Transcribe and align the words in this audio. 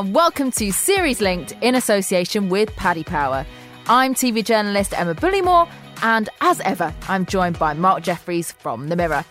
And 0.00 0.14
welcome 0.14 0.50
to 0.52 0.72
Series 0.72 1.20
Linked 1.20 1.52
in 1.60 1.74
association 1.74 2.48
with 2.48 2.74
Paddy 2.74 3.04
Power. 3.04 3.44
I'm 3.86 4.14
TV 4.14 4.42
journalist 4.42 4.98
Emma 4.98 5.14
Bullimore, 5.14 5.68
and 6.02 6.30
as 6.40 6.58
ever, 6.60 6.94
I'm 7.06 7.26
joined 7.26 7.58
by 7.58 7.74
Mark 7.74 8.02
Jefferies 8.02 8.50
from 8.50 8.88
The 8.88 8.96
Mirror. 8.96 9.26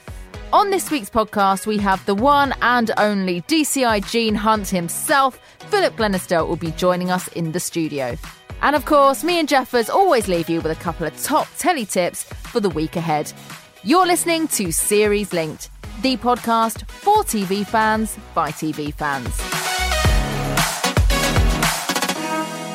On 0.53 0.70
this 0.70 0.92
week's 0.92 1.09
podcast, 1.09 1.66
we 1.66 1.80
have 1.80 2.06
the 2.06 2.14
one 2.14 2.53
and 2.62 2.92
only 2.97 3.42
DCI 3.42 4.08
Gene 4.12 4.36
Hunt 4.36 4.67
himself. 4.67 5.40
Philip 5.72 5.95
Glenister 5.95 6.45
will 6.45 6.56
be 6.56 6.70
joining 6.73 7.09
us 7.09 7.28
in 7.30 7.52
the 7.52 7.59
studio. 7.59 8.16
And 8.62 8.75
of 8.75 8.86
course, 8.86 9.23
me 9.23 9.40
and 9.40 9.50
Jeffers 9.50 9.90
always 9.90 10.28
leave 10.28 10.50
you 10.50 10.62
with 10.62 10.72
a 10.72 10.84
couple 10.84 11.08
of 11.08 11.20
top 11.23 11.47
telly 11.58 11.88
tips 11.88 12.22
for 12.22 12.59
the 12.59 12.70
week 12.70 12.95
ahead. 12.95 13.34
You're 13.84 14.06
listening 14.06 14.47
to 14.50 14.72
Series 14.72 15.34
Linked, 15.34 15.72
the 16.03 16.16
podcast 16.17 16.88
for 16.92 17.23
TV 17.23 17.66
fans 17.66 18.16
by 18.36 18.52
TV 18.52 18.94
fans. 18.94 19.48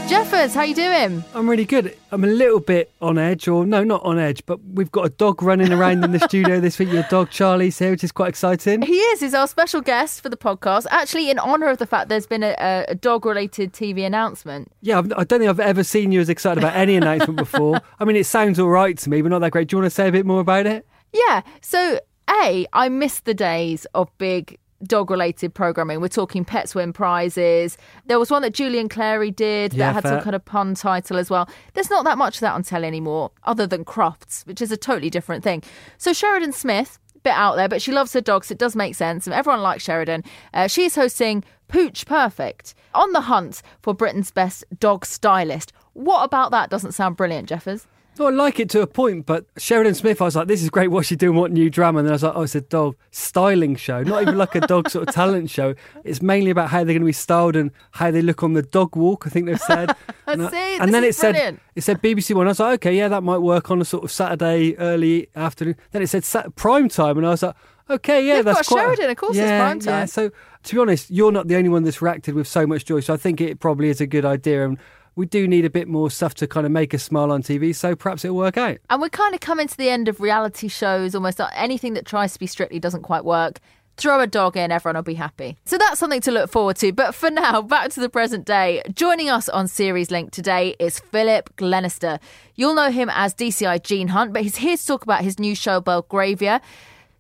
Jeffers, 0.06 0.54
how 0.54 0.62
you 0.62 0.74
doing? 0.74 1.24
I'm 1.34 1.48
really 1.48 1.64
good. 1.64 1.96
I'm 2.12 2.24
a 2.24 2.28
little 2.28 2.60
bit 2.60 2.92
on 3.00 3.16
edge, 3.16 3.48
or 3.48 3.64
no, 3.64 3.82
not 3.82 4.02
on 4.04 4.18
edge, 4.18 4.44
but 4.44 4.60
we've 4.62 4.92
got 4.92 5.06
a 5.06 5.08
dog 5.08 5.42
running 5.42 5.72
around 5.72 6.04
in 6.04 6.12
the 6.12 6.18
studio 6.28 6.60
this 6.60 6.78
week. 6.78 6.92
Your 6.92 7.04
dog 7.04 7.30
Charlie's 7.30 7.78
here, 7.78 7.90
which 7.90 8.04
is 8.04 8.12
quite 8.12 8.28
exciting. 8.28 8.82
He 8.82 8.98
is. 8.98 9.20
He's 9.20 9.32
our 9.32 9.48
special 9.48 9.80
guest 9.80 10.20
for 10.20 10.28
the 10.28 10.36
podcast. 10.36 10.86
Actually, 10.90 11.30
in 11.30 11.38
honour 11.38 11.68
of 11.68 11.78
the 11.78 11.86
fact 11.86 12.10
there's 12.10 12.26
been 12.26 12.42
a, 12.42 12.54
a 12.86 12.94
dog-related 12.94 13.72
TV 13.72 14.04
announcement. 14.04 14.70
Yeah, 14.82 14.98
I've, 14.98 15.12
I 15.16 15.24
don't 15.24 15.38
think 15.40 15.48
I've 15.48 15.58
ever 15.58 15.82
seen 15.82 16.12
you 16.12 16.20
as 16.20 16.28
excited 16.28 16.62
about 16.62 16.76
any 16.76 16.96
announcement 16.96 17.38
before. 17.38 17.80
I 17.98 18.04
mean, 18.04 18.16
it 18.16 18.26
sounds 18.26 18.60
all 18.60 18.68
right 18.68 18.96
to 18.98 19.10
me, 19.10 19.22
but 19.22 19.30
not 19.30 19.38
that 19.40 19.52
great. 19.52 19.68
Do 19.68 19.76
you 19.76 19.80
want 19.80 19.90
to 19.90 19.94
say 19.94 20.08
a 20.08 20.12
bit 20.12 20.26
more 20.26 20.40
about 20.40 20.66
it? 20.66 20.86
Yeah. 21.12 21.40
So, 21.62 21.98
A, 22.42 22.66
I 22.74 22.90
miss 22.90 23.20
the 23.20 23.34
days 23.34 23.86
of 23.94 24.10
big 24.18 24.58
dog 24.82 25.10
related 25.10 25.54
programming. 25.54 26.00
We're 26.00 26.08
talking 26.08 26.44
Pets 26.44 26.74
Win 26.74 26.92
prizes. 26.92 27.78
There 28.06 28.18
was 28.18 28.30
one 28.30 28.42
that 28.42 28.52
Julian 28.54 28.88
Clary 28.88 29.30
did 29.30 29.72
that 29.72 29.76
Yeah, 29.78 29.92
had 29.92 30.02
fair. 30.02 30.12
some 30.12 30.20
kind 30.22 30.36
of 30.36 30.44
pun 30.44 30.74
title 30.74 31.16
as 31.16 31.30
well. 31.30 31.48
There's 31.74 31.90
not 31.90 32.04
that 32.04 32.18
much 32.18 32.36
of 32.36 32.40
that 32.40 32.52
on 32.54 32.62
telly 32.62 32.86
anymore, 32.86 33.30
other 33.44 33.66
than 33.66 33.84
Crufts, 33.84 34.46
which 34.46 34.60
is 34.60 34.70
a 34.72 34.76
totally 34.76 35.10
different 35.10 35.42
thing. 35.44 35.62
So 35.96 36.12
Sheridan 36.12 36.52
Smith, 36.52 36.98
bit 37.22 37.32
out 37.32 37.56
there, 37.56 37.68
but 37.68 37.80
she 37.80 37.92
loves 37.92 38.12
her 38.12 38.20
dogs. 38.20 38.50
It 38.50 38.58
does 38.58 38.76
make 38.76 38.94
sense, 38.94 39.26
and 39.26 39.32
everyone 39.32 39.62
likes 39.62 39.84
Sheridan. 39.84 40.24
Uh, 40.52 40.66
she's 40.68 40.94
hosting 40.94 41.42
Pooch 41.68 42.04
Perfect 42.04 42.74
on 42.94 43.12
the 43.12 43.22
hunt 43.22 43.62
for 43.80 43.94
Britain's 43.94 44.30
best 44.30 44.64
dog 44.78 45.06
stylist. 45.06 45.72
What 45.94 46.24
about 46.24 46.50
that 46.50 46.68
doesn't 46.68 46.92
sound 46.92 47.16
brilliant, 47.16 47.48
Jeffers? 47.48 47.86
No, 48.18 48.26
I 48.28 48.30
like 48.30 48.60
it 48.60 48.70
to 48.70 48.80
a 48.80 48.86
point, 48.86 49.26
but 49.26 49.44
Sheridan 49.58 49.94
Smith, 49.94 50.22
I 50.22 50.24
was 50.26 50.36
like, 50.36 50.46
this 50.46 50.62
is 50.62 50.70
great. 50.70 50.88
What's 50.88 51.08
she 51.08 51.16
doing? 51.16 51.36
What 51.36 51.50
new 51.50 51.68
drama? 51.68 51.98
And 51.98 52.06
then 52.06 52.12
I 52.12 52.14
was 52.14 52.22
like, 52.22 52.32
oh, 52.36 52.42
it's 52.42 52.54
a 52.54 52.60
dog 52.60 52.94
styling 53.10 53.74
show, 53.74 54.02
not 54.04 54.22
even 54.22 54.38
like 54.38 54.54
a 54.54 54.60
dog 54.60 54.88
sort 54.88 55.08
of 55.08 55.14
talent 55.14 55.50
show. 55.50 55.74
It's 56.04 56.22
mainly 56.22 56.50
about 56.50 56.68
how 56.70 56.78
they're 56.78 56.94
going 56.94 57.00
to 57.00 57.06
be 57.06 57.12
styled 57.12 57.56
and 57.56 57.72
how 57.92 58.12
they 58.12 58.22
look 58.22 58.44
on 58.44 58.52
the 58.52 58.62
dog 58.62 58.94
walk. 58.94 59.26
I 59.26 59.30
think 59.30 59.46
they've 59.46 59.58
said. 59.60 59.96
and, 60.28 60.44
I- 60.46 60.50
See, 60.50 60.76
and 60.78 60.94
then 60.94 61.02
it 61.02 61.14
said 61.16 61.32
brilliant. 61.32 61.60
it 61.74 61.82
said 61.82 62.00
BBC 62.00 62.34
One. 62.36 62.46
I 62.46 62.50
was 62.50 62.60
like, 62.60 62.74
okay, 62.74 62.96
yeah, 62.96 63.08
that 63.08 63.22
might 63.24 63.38
work 63.38 63.70
on 63.72 63.80
a 63.80 63.84
sort 63.84 64.04
of 64.04 64.12
Saturday 64.12 64.76
early 64.76 65.28
afternoon. 65.34 65.74
Then 65.90 66.02
it 66.02 66.06
said 66.06 66.24
sat- 66.24 66.54
prime 66.54 66.88
time, 66.88 67.18
and 67.18 67.26
I 67.26 67.30
was 67.30 67.42
like, 67.42 67.56
okay, 67.90 68.24
yeah, 68.26 68.36
They've 68.36 68.44
that's 68.44 68.68
got 68.68 68.74
quite. 68.76 68.82
Sheridan, 68.84 69.10
of 69.10 69.16
course 69.16 69.30
it's 69.36 69.38
yeah, 69.38 69.58
prime 69.58 69.80
time. 69.80 69.92
Yeah, 70.00 70.04
so 70.04 70.30
to 70.62 70.74
be 70.74 70.80
honest, 70.80 71.10
you're 71.10 71.32
not 71.32 71.48
the 71.48 71.56
only 71.56 71.68
one 71.68 71.82
that's 71.82 72.00
reacted 72.00 72.34
with 72.36 72.46
so 72.46 72.64
much 72.66 72.84
joy. 72.84 73.00
So 73.00 73.12
I 73.12 73.16
think 73.16 73.40
it 73.40 73.58
probably 73.58 73.88
is 73.88 74.00
a 74.00 74.06
good 74.06 74.24
idea, 74.24 74.64
and 74.66 74.78
we 75.16 75.26
do 75.26 75.46
need 75.46 75.64
a 75.64 75.70
bit 75.70 75.88
more 75.88 76.10
stuff 76.10 76.34
to 76.34 76.46
kind 76.46 76.66
of 76.66 76.72
make 76.72 76.92
us 76.94 77.02
smile 77.02 77.30
on 77.30 77.42
TV. 77.42 77.74
So 77.74 77.94
perhaps 77.94 78.24
it'll 78.24 78.36
work 78.36 78.56
out. 78.56 78.78
And 78.90 79.00
we're 79.00 79.08
kind 79.08 79.34
of 79.34 79.40
coming 79.40 79.68
to 79.68 79.76
the 79.76 79.88
end 79.88 80.08
of 80.08 80.20
reality 80.20 80.68
shows, 80.68 81.14
almost 81.14 81.40
anything 81.54 81.94
that 81.94 82.06
tries 82.06 82.32
to 82.32 82.38
be 82.38 82.46
strictly 82.46 82.78
doesn't 82.78 83.02
quite 83.02 83.24
work. 83.24 83.60
Throw 83.96 84.18
a 84.20 84.26
dog 84.26 84.56
in, 84.56 84.72
everyone 84.72 84.96
will 84.96 85.04
be 85.04 85.14
happy. 85.14 85.56
So 85.64 85.78
that's 85.78 86.00
something 86.00 86.20
to 86.22 86.32
look 86.32 86.50
forward 86.50 86.76
to. 86.78 86.92
But 86.92 87.14
for 87.14 87.30
now, 87.30 87.62
back 87.62 87.90
to 87.90 88.00
the 88.00 88.08
present 88.08 88.44
day. 88.44 88.82
Joining 88.92 89.28
us 89.28 89.48
on 89.48 89.68
Series 89.68 90.10
Link 90.10 90.32
today 90.32 90.74
is 90.80 90.98
Philip 90.98 91.54
Glenister. 91.54 92.18
You'll 92.56 92.74
know 92.74 92.90
him 92.90 93.08
as 93.12 93.34
DCI 93.34 93.84
Gene 93.84 94.08
Hunt, 94.08 94.32
but 94.32 94.42
he's 94.42 94.56
here 94.56 94.76
to 94.76 94.86
talk 94.86 95.04
about 95.04 95.22
his 95.22 95.38
new 95.38 95.54
show, 95.54 95.80
Belgravia. 95.80 96.60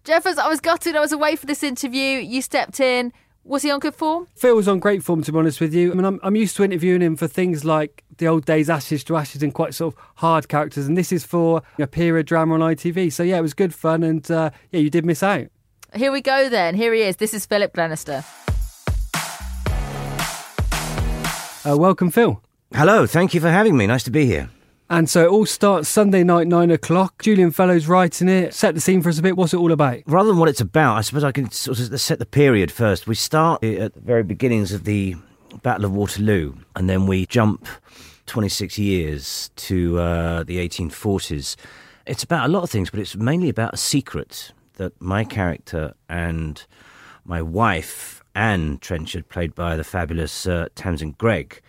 Jeffers, 0.02 0.36
I 0.36 0.48
was 0.48 0.60
gutted. 0.60 0.96
I 0.96 1.00
was 1.00 1.12
away 1.12 1.36
for 1.36 1.46
this 1.46 1.62
interview. 1.62 2.18
You 2.18 2.42
stepped 2.42 2.80
in. 2.80 3.12
Was 3.46 3.62
he 3.62 3.70
on 3.70 3.78
good 3.78 3.94
form? 3.94 4.26
Phil 4.36 4.56
was 4.56 4.68
on 4.68 4.78
great 4.78 5.02
form, 5.02 5.22
to 5.22 5.30
be 5.30 5.38
honest 5.38 5.60
with 5.60 5.74
you. 5.74 5.92
I 5.92 5.94
mean, 5.94 6.06
I'm, 6.06 6.18
I'm 6.22 6.34
used 6.34 6.56
to 6.56 6.64
interviewing 6.64 7.02
him 7.02 7.14
for 7.14 7.26
things 7.26 7.62
like 7.62 8.02
the 8.16 8.26
old 8.26 8.46
days, 8.46 8.70
Ashes 8.70 9.04
to 9.04 9.16
Ashes, 9.16 9.42
and 9.42 9.52
quite 9.52 9.74
sort 9.74 9.94
of 9.94 10.00
hard 10.16 10.48
characters. 10.48 10.86
And 10.86 10.96
this 10.96 11.12
is 11.12 11.24
for 11.24 11.62
a 11.78 11.86
period 11.86 12.24
drama 12.24 12.54
on 12.54 12.60
ITV. 12.60 13.12
So, 13.12 13.22
yeah, 13.22 13.36
it 13.36 13.42
was 13.42 13.52
good 13.52 13.74
fun. 13.74 14.02
And 14.02 14.28
uh, 14.30 14.50
yeah, 14.72 14.80
you 14.80 14.88
did 14.88 15.04
miss 15.04 15.22
out. 15.22 15.48
Here 15.94 16.10
we 16.10 16.22
go 16.22 16.48
then. 16.48 16.74
Here 16.74 16.94
he 16.94 17.02
is. 17.02 17.16
This 17.16 17.34
is 17.34 17.44
Philip 17.44 17.74
Glenister. 17.74 18.24
Uh, 21.66 21.76
welcome, 21.76 22.10
Phil. 22.10 22.42
Hello, 22.72 23.06
thank 23.06 23.34
you 23.34 23.40
for 23.42 23.50
having 23.50 23.76
me. 23.76 23.86
Nice 23.86 24.04
to 24.04 24.10
be 24.10 24.24
here. 24.24 24.48
And 24.90 25.08
so 25.08 25.24
it 25.24 25.28
all 25.28 25.46
starts 25.46 25.88
Sunday 25.88 26.22
night, 26.24 26.46
nine 26.46 26.70
o'clock. 26.70 27.22
Julian 27.22 27.50
Fellowes 27.50 27.86
writing 27.86 28.28
it. 28.28 28.52
Set 28.52 28.74
the 28.74 28.80
scene 28.80 29.00
for 29.00 29.08
us 29.08 29.18
a 29.18 29.22
bit. 29.22 29.36
What's 29.36 29.54
it 29.54 29.56
all 29.56 29.72
about? 29.72 30.00
Rather 30.06 30.28
than 30.28 30.38
what 30.38 30.48
it's 30.48 30.60
about, 30.60 30.96
I 30.96 31.00
suppose 31.00 31.24
I 31.24 31.32
can 31.32 31.50
sort 31.50 31.80
of 31.80 32.00
set 32.00 32.18
the 32.18 32.26
period 32.26 32.70
first. 32.70 33.06
We 33.06 33.14
start 33.14 33.64
at 33.64 33.94
the 33.94 34.00
very 34.00 34.22
beginnings 34.22 34.72
of 34.72 34.84
the 34.84 35.16
Battle 35.62 35.86
of 35.86 35.92
Waterloo, 35.94 36.54
and 36.76 36.88
then 36.88 37.06
we 37.06 37.26
jump 37.26 37.66
26 38.26 38.78
years 38.78 39.50
to 39.56 39.98
uh, 39.98 40.42
the 40.42 40.58
1840s. 40.68 41.56
It's 42.06 42.22
about 42.22 42.46
a 42.46 42.52
lot 42.52 42.62
of 42.62 42.70
things, 42.70 42.90
but 42.90 43.00
it's 43.00 43.16
mainly 43.16 43.48
about 43.48 43.74
a 43.74 43.78
secret 43.78 44.52
that 44.74 45.00
my 45.00 45.24
character 45.24 45.94
and 46.08 46.64
my 47.24 47.40
wife, 47.40 48.22
Anne 48.34 48.78
Trenchard, 48.78 49.28
played 49.28 49.54
by 49.54 49.76
the 49.76 49.84
fabulous 49.84 50.46
uh, 50.46 50.68
Tamsin 50.74 51.12
Greig, 51.12 51.62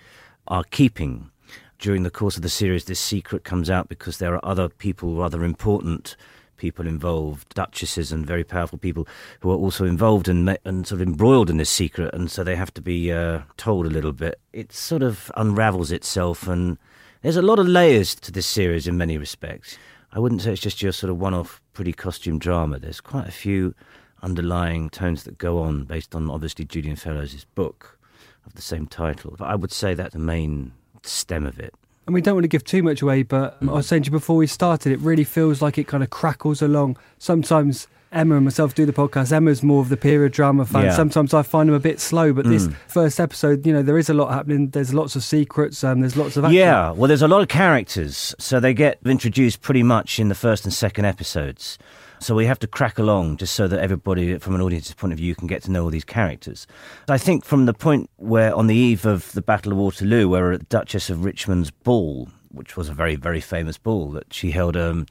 are 0.48 0.64
keeping. 0.66 1.30
During 1.80 2.04
the 2.04 2.12
course 2.12 2.38
of 2.38 2.42
the 2.42 2.50
series, 2.50 2.86
this 2.86 3.00
secret 3.00 3.44
comes 3.44 3.70
out 3.70 3.90
because 3.90 4.18
there 4.18 4.34
are 4.34 4.46
other 4.46 4.70
people, 4.70 5.16
rather 5.16 5.44
important 5.44 6.16
people 6.58 6.88
involved, 6.88 7.54
duchesses 7.54 8.12
and 8.12 8.26
very 8.26 8.44
powerful 8.44 8.78
people 8.78 9.08
who 9.42 9.52
are 9.52 9.58
also 9.58 9.86
involved 9.86 10.28
and, 10.28 10.58
and 10.64 10.88
sort 10.88 11.02
of 11.02 11.08
embroiled 11.08 11.50
in 11.50 11.58
this 11.58 11.70
secret, 11.70 12.14
and 12.14 12.32
so 12.32 12.44
they 12.44 12.56
have 12.56 12.74
to 12.74 12.82
be 12.82 13.12
uh, 13.12 13.42
told 13.58 13.86
a 13.86 13.90
little 13.90 14.14
bit. 14.14 14.40
It 14.54 14.72
sort 14.72 15.04
of 15.04 15.32
unravels 15.36 15.92
itself, 15.92 16.48
and 16.48 16.78
there's 17.22 17.38
a 17.38 17.42
lot 17.42 17.60
of 17.60 17.68
layers 17.68 18.16
to 18.16 18.32
this 18.32 18.48
series 18.48 18.88
in 18.88 18.98
many 18.98 19.18
respects. 19.18 19.78
I 20.14 20.20
wouldn't 20.20 20.42
say 20.42 20.54
it's 20.54 20.62
just 20.62 20.82
your 20.82 20.94
sort 20.94 21.12
of 21.12 21.20
one 21.20 21.34
off 21.34 21.62
pretty 21.74 21.92
costume 21.92 22.40
drama. 22.40 22.80
There's 22.80 23.02
quite 23.02 23.28
a 23.28 23.32
few 23.32 23.76
underlying 24.24 24.90
tones 24.90 25.24
that 25.24 25.38
go 25.38 25.60
on 25.60 25.84
based 25.84 26.16
on 26.16 26.30
obviously 26.30 26.66
Julian 26.66 26.96
Fellowes' 26.96 27.46
book 27.54 28.00
of 28.46 28.54
the 28.54 28.62
same 28.62 28.88
title. 28.88 29.36
But 29.38 29.46
I 29.46 29.56
would 29.56 29.74
say 29.74 29.94
that 29.94 30.14
the 30.14 30.20
main 30.20 30.72
stem 31.08 31.46
of 31.46 31.60
it. 31.60 31.74
And 32.08 32.14
we 32.14 32.22
don't 32.22 32.36
want 32.36 32.44
to 32.44 32.50
give 32.50 32.64
too 32.64 32.84
much 32.84 33.02
away, 33.02 33.24
but 33.24 33.58
I 33.62 33.66
was 33.66 33.88
saying 33.88 34.04
to 34.04 34.08
you 34.08 34.12
before 34.12 34.36
we 34.38 34.46
started, 34.48 34.92
it 34.92 35.00
really 35.00 35.24
feels 35.24 35.62
like 35.62 35.78
it 35.80 35.88
kind 35.88 36.04
of 36.04 36.12
crackles 36.12 36.62
along. 36.62 36.98
Sometimes 37.18 37.88
Emma 38.12 38.36
and 38.36 38.46
myself 38.46 38.76
do 38.76 38.86
the 38.86 38.94
podcast, 38.94 39.32
Emma's 39.34 39.64
more 39.64 39.82
of 39.82 39.90
the 39.90 39.98
period 39.98 40.32
drama 40.32 40.66
fan. 40.68 40.86
Yeah. 40.86 40.96
Sometimes 40.96 41.34
I 41.34 41.42
find 41.42 41.68
them 41.68 41.76
a 41.76 41.80
bit 41.80 42.00
slow, 42.00 42.32
but 42.32 42.46
this 42.46 42.68
Mm. 42.68 42.76
first 42.88 43.20
episode, 43.20 43.66
you 43.66 43.74
know, 43.74 43.82
there 43.82 43.98
is 43.98 44.08
a 44.10 44.14
lot 44.14 44.32
happening. 44.32 44.70
There's 44.70 44.94
lots 44.94 45.16
of 45.16 45.24
secrets. 45.24 45.84
Um, 45.84 46.02
there's 46.02 46.16
lots 46.16 46.38
of 46.38 46.46
action. 46.46 46.56
Yeah, 46.58 46.92
well, 46.92 47.08
there's 47.08 47.24
a 47.24 47.28
lot 47.28 47.42
of 47.42 47.48
characters, 47.48 48.36
so 48.38 48.60
they 48.60 48.76
get 48.76 49.00
introduced 49.04 49.62
pretty 49.64 49.82
much 49.84 50.20
in 50.20 50.30
the 50.30 50.36
first 50.36 50.64
and 50.64 50.74
second 50.74 51.06
episodes. 51.06 51.80
So 52.20 52.34
we 52.34 52.46
have 52.46 52.60
to 52.60 52.68
crack 52.68 52.98
along 52.98 53.38
just 53.38 53.54
so 53.56 53.68
that 53.68 53.80
everybody, 53.80 54.38
from 54.40 54.56
an 54.56 54.62
audience's 54.62 54.96
point 54.96 55.14
of 55.14 55.20
view, 55.20 55.36
can 55.36 55.48
get 55.48 55.64
to 55.64 55.72
know 55.72 55.84
all 55.84 55.90
these 55.90 56.06
characters. 56.06 56.66
I 57.10 57.18
think 57.18 57.46
from 57.46 57.66
the 57.66 57.74
point 57.74 58.10
where, 58.18 58.56
on 58.56 58.68
the 58.68 58.76
eve 58.76 59.06
of 59.06 59.32
the 59.34 59.42
Battle 59.42 59.72
of 59.72 59.78
Waterloo, 59.78 60.30
where 60.30 60.52
at 60.54 60.60
the 60.60 60.66
Duchess 60.66 61.10
of 61.10 61.24
Richmond's 61.24 61.72
ball, 61.72 62.30
which 62.50 62.78
was 62.78 62.90
a 62.90 62.94
very, 62.94 63.16
very 63.16 63.42
famous 63.42 63.78
ball 63.78 64.12
that 64.12 64.34
she 64.34 64.52
held, 64.52 64.78
um, 64.78 65.06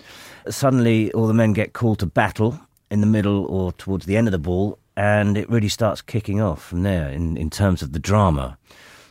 suddenly 0.48 1.12
all 1.12 1.26
the 1.26 1.34
men 1.34 1.52
get 1.52 1.72
called 1.72 1.98
to 1.98 2.06
battle 2.06 2.58
in 2.90 3.00
the 3.00 3.06
middle 3.06 3.44
or 3.46 3.72
towards 3.72 4.06
the 4.06 4.16
end 4.16 4.26
of 4.28 4.32
the 4.32 4.38
ball, 4.38 4.78
and 4.96 5.36
it 5.36 5.48
really 5.50 5.68
starts 5.68 6.00
kicking 6.00 6.40
off 6.40 6.64
from 6.64 6.82
there 6.82 7.08
in, 7.08 7.36
in 7.36 7.50
terms 7.50 7.82
of 7.82 7.92
the 7.92 7.98
drama. 7.98 8.56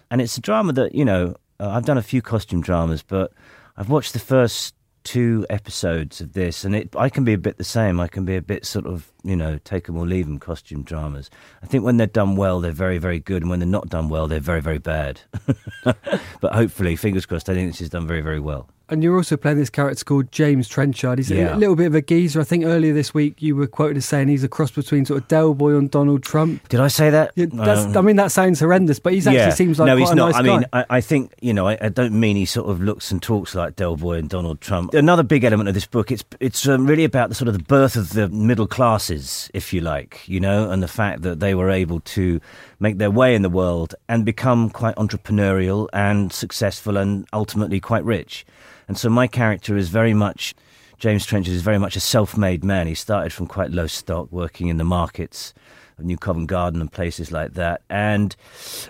And 0.09 0.21
it's 0.21 0.37
a 0.37 0.41
drama 0.41 0.73
that, 0.73 0.95
you 0.95 1.05
know, 1.05 1.35
uh, 1.59 1.69
I've 1.69 1.85
done 1.85 1.97
a 1.97 2.03
few 2.03 2.21
costume 2.21 2.61
dramas, 2.61 3.03
but 3.03 3.31
I've 3.77 3.89
watched 3.89 4.13
the 4.13 4.19
first 4.19 4.73
two 5.03 5.45
episodes 5.49 6.19
of 6.21 6.33
this, 6.33 6.65
and 6.65 6.75
it 6.75 6.95
I 6.97 7.09
can 7.09 7.23
be 7.23 7.33
a 7.33 7.37
bit 7.37 7.57
the 7.57 7.63
same. 7.63 7.99
I 7.99 8.07
can 8.07 8.25
be 8.25 8.35
a 8.35 8.41
bit 8.41 8.65
sort 8.65 8.85
of, 8.85 9.12
you 9.23 9.35
know, 9.35 9.59
take 9.63 9.87
'em 9.89 9.97
or 9.97 10.05
leave 10.05 10.25
'em 10.27 10.39
costume 10.39 10.83
dramas. 10.83 11.29
I 11.61 11.65
think 11.65 11.83
when 11.83 11.97
they're 11.97 12.07
done 12.07 12.35
well, 12.35 12.59
they're 12.59 12.71
very, 12.71 12.97
very 12.97 13.19
good, 13.19 13.41
and 13.41 13.49
when 13.49 13.59
they're 13.59 13.67
not 13.67 13.89
done 13.89 14.09
well, 14.09 14.27
they're 14.27 14.39
very, 14.39 14.61
very 14.61 14.79
bad. 14.79 15.21
but 15.83 16.53
hopefully, 16.53 16.95
fingers 16.95 17.25
crossed, 17.25 17.49
I 17.49 17.53
think 17.53 17.71
this 17.71 17.81
is 17.81 17.89
done 17.89 18.07
very, 18.07 18.21
very 18.21 18.39
well. 18.39 18.69
And 18.89 19.01
you're 19.01 19.15
also 19.15 19.37
playing 19.37 19.57
this 19.57 19.69
character 19.69 20.03
called 20.03 20.31
James 20.31 20.67
Trenchard. 20.67 21.17
He's 21.17 21.31
Yeah. 21.31 21.55
a 21.55 21.57
little 21.57 21.75
bit 21.75 21.87
of 21.87 21.95
a 21.95 22.01
geezer. 22.01 22.41
I 22.41 22.43
think 22.43 22.65
earlier 22.65 22.93
this 22.93 23.13
week 23.13 23.41
you 23.41 23.55
were 23.55 23.65
quoted 23.65 23.95
as 23.97 24.05
saying 24.05 24.27
he's 24.27 24.43
a 24.43 24.49
cross 24.49 24.71
between 24.71 25.05
sort 25.05 25.21
of 25.21 25.27
Del 25.29 25.53
Boy 25.53 25.75
and 25.77 25.89
Donald 25.89 26.21
Trump. 26.21 26.67
Did 26.67 26.81
I 26.81 26.89
say 26.89 27.09
that? 27.09 27.31
Yeah, 27.35 27.45
Um, 27.59 27.97
I 27.97 28.01
mean, 28.01 28.17
that 28.17 28.31
sounds 28.31 28.59
horrendous, 28.59 28.99
but 28.99 29.13
he's 29.13 29.25
actually 29.25 29.51
seems 29.55 29.79
like 29.79 29.87
no, 29.87 29.95
he's 29.95 30.11
not. 30.13 30.33
nice 30.33 30.35
I 30.35 30.41
mean, 30.41 30.65
I, 30.73 30.85
I 30.89 31.01
think 31.01 31.33
you 31.41 31.53
know. 31.53 31.65
I, 31.67 31.77
I 31.81 31.89
don't 31.89 32.13
mean 32.19 32.35
he 32.35 32.45
sort 32.45 32.69
of 32.69 32.81
looks 32.83 33.09
and 33.09 33.21
talks 33.21 33.55
like 33.55 33.77
Del 33.77 33.95
Boy 33.95 34.15
and 34.17 34.29
Donald 34.29 34.59
Trump. 34.59 34.93
Another 34.93 35.23
big 35.23 35.45
element 35.45 35.69
of 35.69 35.73
this 35.75 35.87
book. 35.87 36.11
It's 36.11 36.25
it's 36.41 36.67
um, 36.67 36.85
really 36.85 37.05
about 37.05 37.29
the 37.29 37.35
sort 37.35 37.47
of 37.47 37.57
the 37.57 37.63
birth 37.63 37.95
of 37.95 38.09
the 38.09 38.27
middle 38.29 38.67
classes, 38.67 39.12
if 39.53 39.73
you 39.73 39.81
like, 39.81 40.27
you 40.27 40.39
know, 40.39 40.69
and 40.71 40.81
the 40.81 40.87
fact 40.87 41.21
that 41.21 41.39
they 41.39 41.53
were 41.53 41.69
able 41.69 41.99
to 41.99 42.39
make 42.79 42.97
their 42.97 43.11
way 43.11 43.35
in 43.35 43.41
the 43.41 43.49
world 43.49 43.95
and 44.07 44.25
become 44.25 44.69
quite 44.69 44.95
entrepreneurial 44.95 45.87
and 45.93 46.31
successful 46.31 46.97
and 46.97 47.27
ultimately 47.33 47.79
quite 47.79 48.03
rich. 48.03 48.45
And 48.87 48.97
so 48.97 49.09
my 49.09 49.27
character 49.27 49.77
is 49.77 49.89
very 49.89 50.13
much. 50.13 50.53
James 50.97 51.25
Trenchard 51.25 51.53
is 51.53 51.61
very 51.61 51.79
much 51.79 51.95
a 51.95 51.99
self-made 51.99 52.63
man. 52.63 52.87
He 52.87 52.95
started 52.95 53.33
from 53.33 53.47
quite 53.47 53.71
low 53.71 53.87
stock, 53.87 54.31
working 54.31 54.67
in 54.67 54.77
the 54.77 54.83
markets 54.83 55.53
of 55.97 56.05
New 56.05 56.17
Covent 56.17 56.47
Garden 56.47 56.81
and 56.81 56.91
places 56.91 57.31
like 57.31 57.53
that. 57.53 57.81
And 57.89 58.35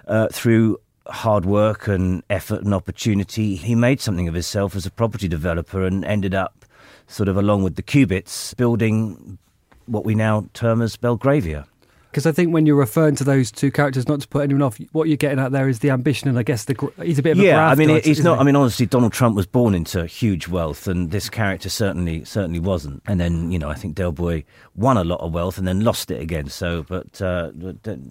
uh, 0.08 0.28
through 0.32 0.78
hard 1.08 1.46
work 1.46 1.88
and 1.88 2.24
effort 2.30 2.64
and 2.64 2.74
opportunity, 2.74 3.56
he 3.56 3.76
made 3.76 4.00
something 4.00 4.28
of 4.28 4.34
himself 4.34 4.76
as 4.76 4.86
a 4.86 4.92
property 4.92 5.28
developer 5.28 5.86
and 5.86 6.06
ended 6.06 6.34
up, 6.34 6.66
sort 7.08 7.30
of 7.30 7.38
along 7.38 7.64
with 7.64 7.76
the 7.76 7.84
Cubitts, 7.84 8.56
building 8.56 9.38
what 9.86 10.06
we 10.06 10.16
now 10.16 10.46
term 10.54 10.82
as 10.82 10.96
Belgravia. 10.96 11.66
Because 12.14 12.28
I 12.28 12.32
think 12.32 12.54
when 12.54 12.68
you're 12.68 12.76
referring 12.76 13.16
to 13.16 13.24
those 13.24 13.52
two 13.52 13.72
characters, 13.72 14.08
not 14.08 14.22
to 14.22 14.28
put 14.28 14.44
anyone 14.44 14.62
off, 14.62 14.78
what 14.92 15.08
you're 15.08 15.18
getting 15.18 15.40
at 15.40 15.52
there 15.52 15.68
is 15.68 15.80
the 15.80 15.90
ambition, 15.90 16.30
and 16.30 16.38
I 16.38 16.44
guess 16.44 16.66
the 16.66 16.92
he's 17.02 17.18
a 17.18 17.24
bit 17.24 17.32
of 17.32 17.40
a 17.40 17.44
yeah, 17.44 17.68
I 17.68 17.74
mean, 17.74 17.90
he's 17.90 18.20
isn't 18.20 18.32
he? 18.32 18.40
I 18.40 18.44
mean, 18.44 18.56
honestly, 18.56 18.86
Donald 18.86 19.14
Trump 19.14 19.36
was 19.36 19.48
born 19.48 19.74
into 19.74 20.06
huge 20.06 20.48
wealth, 20.48 20.88
and 20.88 21.10
this 21.10 21.28
character 21.28 21.70
certainly 21.70 22.24
certainly 22.24 22.60
wasn't. 22.60 23.02
And 23.08 23.20
then, 23.20 23.52
you 23.52 23.58
know, 23.58 23.68
I 23.68 23.74
think 23.74 23.96
Del 23.96 24.12
Boy 24.12 24.44
won 24.76 24.98
a 24.98 25.04
lot 25.04 25.22
of 25.22 25.34
wealth 25.34 25.58
and 25.58 25.68
then 25.68 25.80
lost 25.80 26.12
it 26.12 26.22
again. 26.22 26.50
So, 26.50 26.84
but 26.84 27.20
uh, 27.20 27.50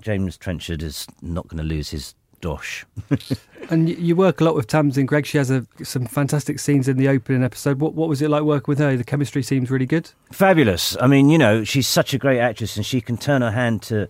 James 0.00 0.36
Trenchard 0.36 0.82
is 0.82 1.06
not 1.20 1.46
going 1.46 1.58
to 1.58 1.64
lose 1.64 1.90
his 1.90 2.16
dosh. 2.42 2.84
And 3.70 3.88
you 3.88 4.16
work 4.16 4.40
a 4.40 4.44
lot 4.44 4.54
with 4.54 4.66
Tamsin 4.66 5.06
Greig. 5.06 5.24
She 5.24 5.38
has 5.38 5.50
a, 5.50 5.66
some 5.84 6.06
fantastic 6.06 6.58
scenes 6.58 6.88
in 6.88 6.96
the 6.96 7.08
opening 7.08 7.44
episode. 7.44 7.80
What, 7.80 7.94
what 7.94 8.08
was 8.08 8.20
it 8.20 8.28
like 8.28 8.42
working 8.42 8.70
with 8.72 8.78
her? 8.80 8.96
The 8.96 9.04
chemistry 9.04 9.42
seems 9.42 9.70
really 9.70 9.86
good. 9.86 10.10
Fabulous. 10.32 10.96
I 11.00 11.06
mean, 11.06 11.30
you 11.30 11.38
know, 11.38 11.64
she's 11.64 11.86
such 11.86 12.12
a 12.12 12.18
great 12.18 12.40
actress, 12.40 12.76
and 12.76 12.84
she 12.84 13.00
can 13.00 13.16
turn 13.16 13.40
her 13.40 13.52
hand 13.52 13.82
to 13.82 14.08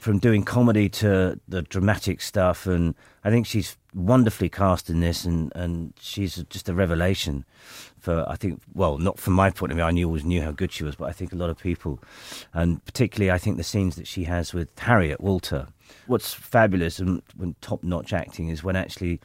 from 0.00 0.18
doing 0.18 0.44
comedy 0.44 0.88
to 0.88 1.38
the 1.46 1.62
dramatic 1.62 2.20
stuff. 2.20 2.66
And 2.66 2.94
I 3.22 3.30
think 3.30 3.46
she's 3.46 3.76
wonderfully 3.94 4.48
cast 4.48 4.88
in 4.88 5.00
this, 5.00 5.24
and 5.24 5.52
and 5.54 5.92
she's 6.00 6.36
just 6.48 6.68
a 6.68 6.74
revelation. 6.74 7.44
For 8.00 8.24
I 8.28 8.36
think, 8.36 8.62
well, 8.74 8.98
not 8.98 9.18
from 9.18 9.34
my 9.34 9.50
point 9.50 9.72
of 9.72 9.76
view. 9.76 9.84
I 9.84 9.90
knew 9.90 10.06
always 10.06 10.24
knew 10.24 10.42
how 10.42 10.52
good 10.52 10.72
she 10.72 10.84
was, 10.84 10.96
but 10.96 11.08
I 11.08 11.12
think 11.12 11.32
a 11.32 11.36
lot 11.36 11.50
of 11.50 11.58
people, 11.58 12.00
and 12.54 12.84
particularly, 12.86 13.30
I 13.30 13.38
think 13.38 13.56
the 13.58 13.62
scenes 13.62 13.96
that 13.96 14.06
she 14.06 14.24
has 14.24 14.54
with 14.54 14.68
Harriet 14.78 15.20
Walter. 15.20 15.68
What's 16.06 16.32
fabulous 16.32 16.98
and 16.98 17.22
when 17.36 17.54
top-notch 17.60 18.12
acting 18.12 18.48
is 18.48 18.62
when 18.62 18.76
actually 18.76 19.20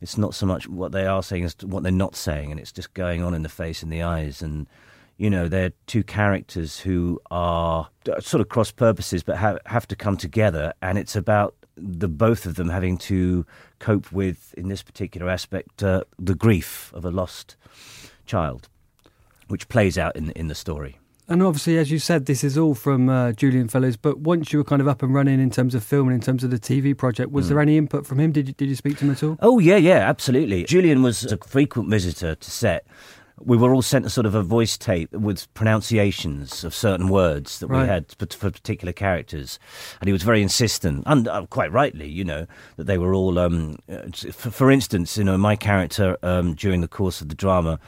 it's 0.00 0.18
not 0.18 0.34
so 0.34 0.46
much 0.46 0.68
what 0.68 0.92
they 0.92 1.06
are 1.06 1.22
saying 1.22 1.44
as 1.44 1.56
what 1.62 1.82
they're 1.82 1.92
not 1.92 2.16
saying, 2.16 2.50
and 2.50 2.60
it's 2.60 2.72
just 2.72 2.94
going 2.94 3.22
on 3.22 3.34
in 3.34 3.42
the 3.42 3.48
face 3.48 3.82
and 3.82 3.92
the 3.92 4.02
eyes. 4.02 4.42
And 4.42 4.66
you 5.16 5.30
know, 5.30 5.48
they're 5.48 5.72
two 5.86 6.02
characters 6.02 6.80
who 6.80 7.20
are 7.30 7.88
sort 8.20 8.40
of 8.40 8.48
cross 8.48 8.70
purposes, 8.70 9.22
but 9.22 9.36
have 9.36 9.58
have 9.66 9.86
to 9.88 9.96
come 9.96 10.16
together, 10.16 10.72
and 10.82 10.98
it's 10.98 11.16
about 11.16 11.54
the 11.76 12.08
both 12.08 12.46
of 12.46 12.54
them 12.56 12.68
having 12.68 12.96
to 12.96 13.46
cope 13.78 14.12
with, 14.12 14.54
in 14.56 14.68
this 14.68 14.82
particular 14.82 15.28
aspect, 15.28 15.82
uh, 15.82 16.04
the 16.18 16.34
grief 16.34 16.92
of 16.94 17.04
a 17.04 17.10
lost 17.10 17.56
child, 18.26 18.68
which 19.48 19.68
plays 19.68 19.96
out 19.96 20.16
in 20.16 20.30
in 20.32 20.48
the 20.48 20.54
story. 20.54 20.98
And 21.26 21.42
obviously, 21.42 21.78
as 21.78 21.90
you 21.90 21.98
said, 21.98 22.26
this 22.26 22.44
is 22.44 22.58
all 22.58 22.74
from 22.74 23.08
uh, 23.08 23.32
Julian 23.32 23.68
Fellowes. 23.68 23.96
But 23.96 24.18
once 24.18 24.52
you 24.52 24.58
were 24.58 24.64
kind 24.64 24.82
of 24.82 24.88
up 24.88 25.02
and 25.02 25.14
running 25.14 25.40
in 25.40 25.50
terms 25.50 25.74
of 25.74 25.82
filming, 25.82 26.14
in 26.14 26.20
terms 26.20 26.44
of 26.44 26.50
the 26.50 26.58
TV 26.58 26.96
project, 26.96 27.30
was 27.32 27.46
Hmm. 27.46 27.54
there 27.54 27.60
any 27.62 27.78
input 27.78 28.06
from 28.06 28.20
him? 28.20 28.30
Did 28.30 28.48
you, 28.48 28.54
did 28.54 28.68
you 28.68 28.76
speak 28.76 28.98
to 28.98 29.06
him 29.06 29.10
at 29.12 29.22
all? 29.22 29.38
Oh 29.40 29.58
yeah, 29.58 29.76
yeah, 29.76 30.08
absolutely. 30.08 30.64
Julian 30.64 31.02
was 31.02 31.24
a 31.24 31.38
frequent 31.38 31.88
visitor 31.88 32.34
to 32.34 32.50
set. 32.50 32.86
We 33.40 33.56
were 33.56 33.74
all 33.74 33.82
sent 33.82 34.06
a 34.06 34.10
sort 34.10 34.26
of 34.26 34.34
a 34.34 34.42
voice 34.42 34.78
tape 34.78 35.10
with 35.12 35.52
pronunciations 35.54 36.62
of 36.62 36.72
certain 36.74 37.08
words 37.08 37.58
that 37.58 37.66
Right. 37.66 37.82
we 37.82 37.88
had 37.88 38.06
for, 38.16 38.26
for 38.26 38.50
particular 38.50 38.92
characters, 38.92 39.58
and 40.00 40.06
he 40.08 40.12
was 40.12 40.22
very 40.22 40.40
insistent, 40.40 41.02
and 41.06 41.26
uh, 41.26 41.44
quite 41.50 41.72
rightly, 41.72 42.08
you 42.08 42.24
know, 42.24 42.46
that 42.76 42.84
they 42.84 42.96
were 42.96 43.12
all. 43.12 43.38
Um, 43.38 43.78
uh, 43.90 44.02
for, 44.32 44.50
for 44.50 44.70
instance, 44.70 45.18
you 45.18 45.24
know, 45.24 45.36
my 45.36 45.56
character 45.56 46.16
um, 46.22 46.54
during 46.54 46.80
the 46.80 46.88
course 46.88 47.20
of 47.20 47.28
the 47.28 47.34
drama 47.34 47.80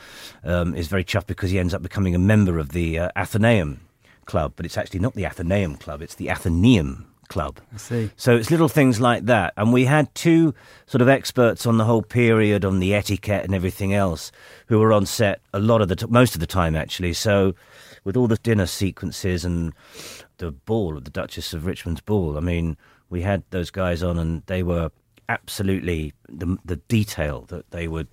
um, 0.45 0.75
is 0.75 0.89
very 0.89 1.05
chuffed 1.05 1.27
because 1.29 1.51
he 1.53 1.59
ends 1.61 1.73
up 1.75 1.83
becoming 1.83 2.15
a 2.15 2.19
member 2.19 2.59
of 2.59 2.71
the 2.71 2.99
uh, 2.99 3.09
Athenaeum 3.17 3.81
Club, 4.27 4.55
but 4.57 4.67
it's 4.67 4.77
actually 4.77 5.01
not 5.01 5.15
the 5.15 5.25
Athenaeum 5.25 5.77
Club; 5.77 6.03
it's 6.03 6.17
the 6.17 6.29
Athenaeum 6.29 7.07
Club. 7.27 7.61
I 7.75 7.77
see. 7.77 8.11
So 8.17 8.37
it's 8.37 8.51
little 8.51 8.69
things 8.69 9.01
like 9.01 9.27
that. 9.27 9.53
And 9.57 9.73
we 9.73 9.85
had 9.85 10.15
two 10.15 10.55
sort 10.87 11.03
of 11.03 11.09
experts 11.09 11.67
on 11.67 11.79
the 11.79 11.85
whole 11.85 12.03
period, 12.03 12.65
on 12.65 12.79
the 12.79 12.95
etiquette 12.95 13.45
and 13.45 13.55
everything 13.55 13.93
else, 13.93 14.33
who 14.67 14.79
were 14.79 14.93
on 14.93 15.07
set 15.07 15.41
a 15.53 15.59
lot 15.59 15.83
of 15.83 15.89
the 15.89 15.97
t- 15.97 16.07
most 16.09 16.35
of 16.35 16.41
the 16.41 16.47
time 16.47 16.77
actually. 16.77 17.13
So 17.13 17.55
with 18.05 18.17
all 18.17 18.29
the 18.29 18.37
dinner 18.37 18.67
sequences 18.67 19.45
and 19.45 19.73
the 20.39 20.53
ball, 20.53 21.01
the 21.01 21.11
Duchess 21.11 21.53
of 21.53 21.67
Richmond's 21.67 22.01
ball, 22.01 22.37
I 22.37 22.41
mean, 22.41 22.77
we 23.11 23.23
had 23.23 23.43
those 23.51 23.71
guys 23.71 24.03
on 24.03 24.19
and 24.19 24.43
they 24.47 24.63
were 24.63 24.91
absolutely 25.29 26.13
the, 26.29 26.57
the 26.65 26.77
detail 26.77 27.43
that 27.49 27.71
they 27.71 27.89
would 27.89 28.09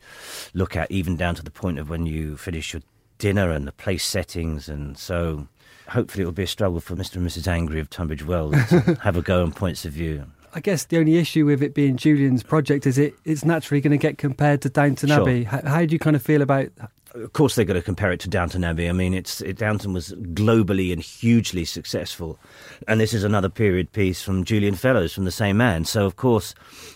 look 0.53 0.75
at, 0.75 0.89
even 0.91 1.15
down 1.15 1.35
to 1.35 1.43
the 1.43 1.51
point 1.51 1.79
of 1.79 1.89
when 1.89 2.05
you 2.05 2.37
finish 2.37 2.73
your 2.73 2.81
dinner 3.17 3.51
and 3.51 3.67
the 3.67 3.71
place 3.71 4.03
settings. 4.03 4.67
And 4.67 4.97
so 4.97 5.47
hopefully 5.89 6.23
it 6.23 6.25
will 6.25 6.31
be 6.31 6.43
a 6.43 6.47
struggle 6.47 6.79
for 6.79 6.95
Mr. 6.95 7.17
and 7.17 7.27
Mrs. 7.27 7.47
Angry 7.47 7.79
of 7.79 7.89
Tunbridge 7.89 8.25
Wells 8.25 8.55
to 8.69 8.79
have 9.01 9.17
a 9.17 9.21
go 9.21 9.43
on 9.43 9.51
points 9.51 9.85
of 9.85 9.93
view. 9.93 10.25
I 10.55 10.59
guess 10.59 10.85
the 10.85 10.97
only 10.99 11.17
issue 11.17 11.45
with 11.45 11.63
it 11.63 11.73
being 11.73 11.97
Julian's 11.97 12.43
project 12.43 12.85
is 12.85 12.97
it 12.97 13.15
it's 13.25 13.43
naturally 13.43 13.81
going 13.81 13.91
to 13.91 13.97
get 13.97 14.17
compared 14.17 14.61
to 14.61 14.69
Downton 14.69 15.09
Sure. 15.09 15.21
Abbey. 15.21 15.43
How, 15.43 15.61
how 15.65 15.85
do 15.85 15.93
you 15.93 15.99
kind 15.99 16.15
of 16.15 16.21
feel 16.21 16.41
about? 16.41 16.67
Of 17.15 17.33
course, 17.33 17.55
they're 17.55 17.65
going 17.65 17.79
to 17.79 17.85
compare 17.85 18.11
it 18.11 18.19
to 18.21 18.29
Downton 18.29 18.63
Abbey. 18.63 18.89
I 18.89 18.91
mean, 18.91 19.13
it's 19.13 19.41
it, 19.41 19.57
Downton 19.57 19.93
was 19.93 20.13
globally 20.33 20.91
and 20.93 21.01
hugely 21.01 21.65
successful, 21.65 22.39
and 22.87 22.99
this 22.99 23.13
is 23.13 23.23
another 23.23 23.49
period 23.49 23.91
piece 23.93 24.21
from 24.21 24.43
Julian 24.43 24.75
Fellowes 24.75 25.13
from 25.13 25.25
the 25.25 25.31
same 25.31 25.57
man. 25.57 25.85
So, 25.85 26.05
of 26.05 26.15
course, 26.17 26.53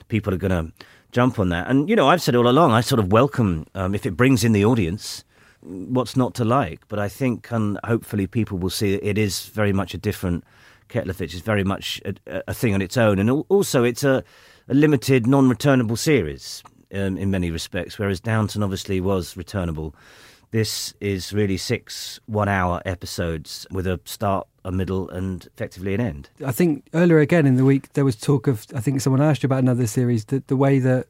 people 0.08 0.34
are 0.34 0.38
going 0.38 0.52
to 0.52 0.86
jump 1.12 1.40
on 1.40 1.50
that. 1.50 1.68
And 1.68 1.90
you 1.90 1.96
know, 1.96 2.08
I've 2.08 2.22
said 2.22 2.36
all 2.36 2.48
along, 2.48 2.72
I 2.74 2.82
sort 2.82 3.00
of 3.00 3.12
welcome 3.12 3.66
um, 3.74 3.96
if 3.96 4.06
it 4.06 4.12
brings 4.12 4.44
in 4.44 4.52
the 4.52 4.66
audience. 4.66 5.24
What's 5.62 6.16
not 6.16 6.34
to 6.36 6.46
like? 6.46 6.88
But 6.88 7.00
I 7.00 7.10
think, 7.10 7.52
and 7.52 7.80
hopefully, 7.84 8.28
people 8.28 8.58
will 8.58 8.70
see 8.70 8.92
that 8.92 9.08
it 9.08 9.18
is 9.18 9.48
very 9.48 9.74
much 9.74 9.94
a 9.94 9.98
different 9.98 10.44
kettle 10.88 11.10
of 11.10 11.18
fish. 11.18 11.34
It's 11.34 11.44
very 11.44 11.64
much 11.64 12.02
a, 12.06 12.44
a 12.48 12.54
thing 12.54 12.74
on 12.74 12.82
its 12.82 12.98
own, 12.98 13.20
and 13.20 13.30
also 13.50 13.84
it's 13.84 14.04
a, 14.04 14.24
a 14.70 14.74
limited, 14.74 15.28
non-returnable 15.28 15.98
series 15.98 16.64
um, 16.94 17.18
in 17.18 17.32
many 17.32 17.52
respects. 17.52 18.00
Whereas 18.00 18.20
Downton 18.20 18.64
obviously 18.64 19.02
was 19.02 19.36
returnable. 19.36 19.96
This 20.52 20.94
is 21.02 21.34
really 21.34 21.58
six 21.58 22.22
one-hour 22.28 22.82
episodes 22.86 23.68
with 23.70 23.86
a 23.86 24.00
start, 24.06 24.48
a 24.64 24.72
middle, 24.72 25.10
and 25.10 25.46
effectively 25.46 25.94
an 25.94 26.00
end. 26.00 26.30
I 26.46 26.54
think 26.54 26.88
earlier 26.94 27.20
again 27.20 27.46
in 27.46 27.58
the 27.58 27.66
week 27.66 27.92
there 27.94 28.06
was 28.06 28.16
talk 28.16 28.48
of. 28.48 28.66
I 28.74 28.80
think 28.80 29.02
someone 29.02 29.22
asked 29.22 29.44
you 29.44 29.48
about 29.48 29.60
another 29.60 29.88
series. 29.88 30.26
The, 30.26 30.42
the 30.48 30.56
way 30.56 30.80
that 30.80 31.08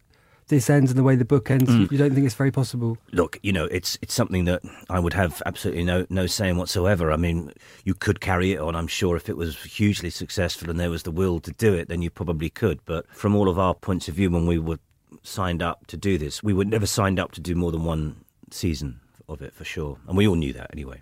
this 0.47 0.69
ends 0.69 0.91
and 0.91 0.97
the 0.97 1.03
way 1.03 1.15
the 1.15 1.25
book 1.25 1.49
ends, 1.51 1.69
Mm. 1.69 1.91
you, 1.91 1.97
don't 1.97 2.13
think 2.13 2.25
it's 2.25 2.35
very 2.35 2.51
possible. 2.51 2.97
Look, 3.11 3.39
you 3.43 3.51
know, 3.51 3.65
it's 3.65 3.97
it's 4.01 4.13
something 4.13 4.45
that 4.45 4.61
I 4.89 4.99
would 4.99 5.13
have 5.13 5.41
absolutely 5.45 5.83
no 5.83 6.05
no 6.09 6.25
say 6.27 6.49
in 6.49 6.57
whatsoever. 6.57 7.11
I 7.11 7.17
mean, 7.17 7.51
you 7.83 7.93
could 7.93 8.19
carry 8.21 8.53
it 8.53 8.59
on. 8.59 8.75
I'm 8.75 8.87
sure 8.87 9.15
if 9.15 9.29
it 9.29 9.37
was 9.37 9.57
hugely 9.63 10.09
successful 10.09 10.69
and 10.69 10.79
there 10.79 10.89
was 10.89 11.03
the 11.03 11.11
will 11.11 11.39
to 11.41 11.51
do 11.51 11.73
it, 11.73 11.87
then 11.89 12.01
you 12.01 12.09
probably 12.09 12.49
could. 12.49 12.79
But 12.85 13.05
from 13.13 13.35
all 13.35 13.49
of 13.49 13.59
our 13.59 13.73
points 13.73 14.07
of 14.07 14.15
view, 14.15 14.29
when 14.29 14.47
we 14.47 14.57
were 14.57 14.79
signed 15.23 15.61
up 15.61 15.87
to 15.87 15.97
do 15.97 16.17
this, 16.17 16.41
we 16.43 16.53
were 16.53 16.65
never 16.65 16.85
signed 16.85 17.19
up 17.19 17.31
to 17.33 17.41
do 17.41 17.55
more 17.55 17.71
than 17.71 17.83
one 17.83 18.15
season 18.51 18.99
of 19.29 19.41
it 19.41 19.53
for 19.53 19.65
sure, 19.65 19.97
and 20.07 20.15
we 20.17 20.27
all 20.27 20.35
knew 20.35 20.53
that 20.53 20.69
anyway. 20.71 21.01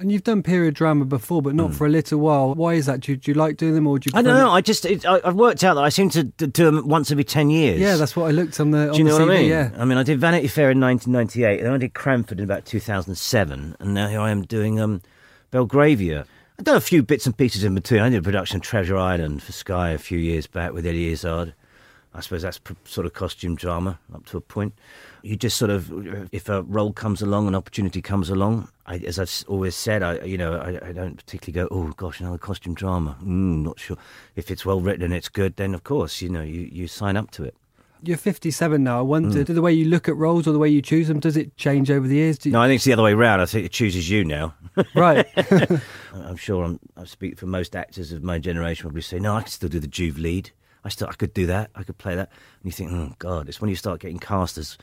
And 0.00 0.10
you've 0.10 0.24
done 0.24 0.42
period 0.42 0.74
drama 0.74 1.04
before, 1.04 1.42
but 1.42 1.54
not 1.54 1.74
for 1.74 1.86
a 1.86 1.90
little 1.90 2.20
while. 2.20 2.54
Why 2.54 2.72
is 2.72 2.86
that? 2.86 3.00
Do 3.00 3.12
you, 3.12 3.16
do 3.16 3.30
you 3.30 3.34
like 3.34 3.58
doing 3.58 3.74
them, 3.74 3.86
or 3.86 3.98
do 3.98 4.08
you? 4.08 4.12
Mm. 4.12 4.18
I 4.18 4.22
don't 4.22 4.34
know. 4.34 4.50
I 4.50 4.62
just 4.62 4.86
it, 4.86 5.04
I, 5.04 5.20
I've 5.22 5.34
worked 5.34 5.62
out 5.62 5.74
that 5.74 5.84
I 5.84 5.90
seem 5.90 6.08
to 6.10 6.24
do 6.24 6.64
them 6.64 6.88
once 6.88 7.10
every 7.10 7.22
ten 7.22 7.50
years. 7.50 7.78
Yeah, 7.78 7.96
that's 7.96 8.16
what 8.16 8.26
I 8.26 8.30
looked 8.30 8.58
on 8.60 8.70
the. 8.70 8.88
On 8.88 8.92
Do 8.92 8.98
you 8.98 9.04
know 9.04 9.18
the 9.18 9.26
what 9.26 9.32
CV, 9.32 9.36
I 9.36 9.40
mean? 9.40 9.50
Yeah. 9.50 9.70
I 9.76 9.84
mean, 9.84 9.98
I 9.98 10.02
did 10.02 10.18
Vanity 10.18 10.48
Fair 10.48 10.70
in 10.70 10.80
1998, 10.80 11.58
and 11.58 11.66
then 11.66 11.74
I 11.74 11.76
did 11.76 11.92
Cranford 11.92 12.38
in 12.38 12.44
about 12.44 12.64
2007, 12.64 13.76
and 13.78 13.94
now 13.94 14.08
here 14.08 14.20
I 14.20 14.30
am 14.30 14.40
doing 14.42 14.80
um, 14.80 15.02
Belgravia. 15.50 16.24
I've 16.58 16.64
done 16.64 16.76
a 16.76 16.80
few 16.80 17.02
bits 17.02 17.26
and 17.26 17.36
pieces 17.36 17.62
in 17.62 17.74
between. 17.74 18.00
I 18.00 18.08
did 18.08 18.20
a 18.20 18.22
production 18.22 18.56
of 18.56 18.62
Treasure 18.62 18.96
Island 18.96 19.42
for 19.42 19.52
Sky 19.52 19.90
a 19.90 19.98
few 19.98 20.18
years 20.18 20.46
back 20.46 20.72
with 20.72 20.86
Eddie 20.86 21.12
Izzard. 21.12 21.52
I 22.12 22.20
suppose 22.20 22.42
that's 22.42 22.60
sort 22.84 23.06
of 23.06 23.12
costume 23.12 23.54
drama 23.54 23.98
up 24.12 24.26
to 24.26 24.36
a 24.36 24.40
point. 24.40 24.74
You 25.22 25.36
just 25.36 25.56
sort 25.56 25.70
of, 25.70 25.92
if 26.32 26.48
a 26.48 26.62
role 26.62 26.92
comes 26.92 27.22
along, 27.22 27.46
an 27.46 27.54
opportunity 27.54 28.02
comes 28.02 28.30
along. 28.30 28.68
I, 28.86 28.96
as 28.98 29.18
I've 29.20 29.44
always 29.48 29.76
said, 29.76 30.02
I 30.02 30.20
you 30.24 30.36
know 30.36 30.54
I, 30.56 30.88
I 30.88 30.92
don't 30.92 31.16
particularly 31.16 31.68
go, 31.68 31.74
oh 31.74 31.92
gosh, 31.96 32.18
another 32.20 32.38
costume 32.38 32.74
drama. 32.74 33.16
Mm, 33.22 33.62
not 33.62 33.78
sure. 33.78 33.96
If 34.34 34.50
it's 34.50 34.66
well 34.66 34.80
written 34.80 35.04
and 35.04 35.14
it's 35.14 35.28
good, 35.28 35.54
then 35.56 35.72
of 35.74 35.84
course 35.84 36.20
you 36.20 36.28
know 36.30 36.42
you, 36.42 36.68
you 36.72 36.88
sign 36.88 37.16
up 37.16 37.30
to 37.32 37.44
it. 37.44 37.54
You're 38.02 38.16
57 38.16 38.82
now. 38.82 38.98
I 38.98 39.02
wonder, 39.02 39.40
Mm. 39.42 39.44
do 39.44 39.52
the 39.52 39.60
way 39.60 39.72
you 39.74 39.84
look 39.84 40.08
at 40.08 40.16
roles 40.16 40.48
or 40.48 40.52
the 40.52 40.58
way 40.58 40.70
you 40.70 40.80
choose 40.80 41.06
them, 41.06 41.20
does 41.20 41.36
it 41.36 41.54
change 41.58 41.90
over 41.90 42.08
the 42.08 42.14
years? 42.14 42.38
Do 42.38 42.48
you- 42.48 42.54
No, 42.54 42.62
I 42.62 42.66
think 42.66 42.76
it's 42.76 42.84
the 42.86 42.94
other 42.94 43.02
way 43.02 43.12
round. 43.12 43.42
I 43.42 43.44
think 43.44 43.66
it 43.66 43.72
chooses 43.72 44.08
you 44.10 44.24
now. 44.24 44.54
Right. 44.94 45.26
I'm 46.14 46.36
sure 46.36 46.64
I'm, 46.64 46.80
I 46.96 47.04
speak 47.04 47.36
for 47.38 47.44
most 47.46 47.76
actors 47.76 48.10
of 48.12 48.22
my 48.22 48.38
generation. 48.38 48.84
Probably 48.84 49.02
say, 49.02 49.18
no, 49.18 49.34
I 49.36 49.42
can 49.42 49.50
still 49.50 49.68
do 49.68 49.78
the 49.80 49.86
Juve 49.86 50.18
lead. 50.18 50.50
I 50.84 50.88
still, 50.88 51.08
I 51.08 51.12
could 51.12 51.34
do 51.34 51.46
that. 51.46 51.70
I 51.74 51.82
could 51.82 51.98
play 51.98 52.14
that. 52.14 52.30
And 52.62 52.64
you 52.64 52.72
think, 52.72 52.90
oh 52.92 53.14
God, 53.18 53.48
it's 53.48 53.60
when 53.60 53.70
you 53.70 53.76
start 53.76 54.00
getting 54.00 54.18
cast 54.18 54.58
as, 54.58 54.78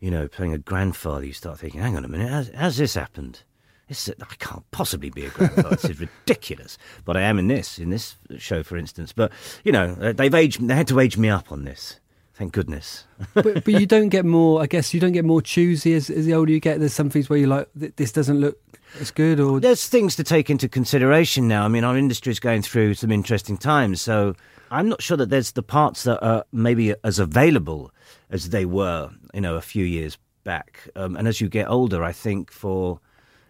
you 0.00 0.10
know, 0.10 0.28
playing 0.28 0.52
a 0.52 0.58
grandfather. 0.58 1.24
You 1.24 1.32
start 1.32 1.58
thinking, 1.58 1.80
hang 1.80 1.96
on 1.96 2.04
a 2.04 2.08
minute, 2.08 2.30
how's, 2.30 2.50
how's 2.54 2.76
this 2.76 2.94
happened? 2.94 3.40
This, 3.88 4.08
I 4.08 4.34
can't 4.38 4.68
possibly 4.70 5.10
be 5.10 5.26
a 5.26 5.30
grandfather. 5.30 5.70
this 5.70 5.84
is 5.84 6.00
ridiculous. 6.00 6.78
But 7.04 7.16
I 7.16 7.22
am 7.22 7.38
in 7.38 7.48
this, 7.48 7.78
in 7.78 7.90
this 7.90 8.16
show, 8.38 8.62
for 8.62 8.76
instance. 8.76 9.12
But 9.12 9.32
you 9.62 9.72
know, 9.72 9.96
uh, 10.00 10.12
they've 10.12 10.34
aged. 10.34 10.66
They 10.66 10.74
had 10.74 10.88
to 10.88 11.00
age 11.00 11.18
me 11.18 11.28
up 11.28 11.52
on 11.52 11.64
this. 11.64 12.00
Thank 12.34 12.52
goodness. 12.52 13.04
but, 13.34 13.64
but 13.64 13.68
you 13.68 13.86
don't 13.86 14.08
get 14.08 14.24
more, 14.24 14.60
I 14.60 14.66
guess, 14.66 14.92
you 14.92 14.98
don't 14.98 15.12
get 15.12 15.24
more 15.24 15.40
choosy 15.40 15.94
as, 15.94 16.10
as 16.10 16.26
the 16.26 16.34
older 16.34 16.50
you 16.50 16.58
get. 16.58 16.80
There's 16.80 16.92
some 16.92 17.08
things 17.08 17.30
where 17.30 17.38
you're 17.38 17.48
like, 17.48 17.68
this 17.74 18.10
doesn't 18.10 18.40
look 18.40 18.58
as 19.00 19.12
good, 19.12 19.38
or 19.38 19.60
There's 19.60 19.86
things 19.88 20.16
to 20.16 20.24
take 20.24 20.50
into 20.50 20.68
consideration 20.68 21.46
now. 21.46 21.64
I 21.64 21.68
mean, 21.68 21.84
our 21.84 21.96
industry 21.96 22.32
is 22.32 22.40
going 22.40 22.62
through 22.62 22.94
some 22.94 23.12
interesting 23.12 23.56
times, 23.56 24.00
so 24.00 24.34
I'm 24.74 24.88
not 24.88 25.00
sure 25.00 25.16
that 25.16 25.30
there's 25.30 25.52
the 25.52 25.62
parts 25.62 26.02
that 26.02 26.20
are 26.20 26.44
maybe 26.50 26.94
as 27.04 27.20
available 27.20 27.92
as 28.30 28.50
they 28.50 28.64
were, 28.64 29.08
you 29.32 29.40
know, 29.40 29.54
a 29.54 29.60
few 29.60 29.84
years 29.84 30.18
back. 30.42 30.88
Um, 30.96 31.14
and 31.14 31.28
as 31.28 31.40
you 31.40 31.48
get 31.48 31.70
older, 31.70 32.02
I 32.02 32.10
think 32.10 32.50
for 32.50 32.98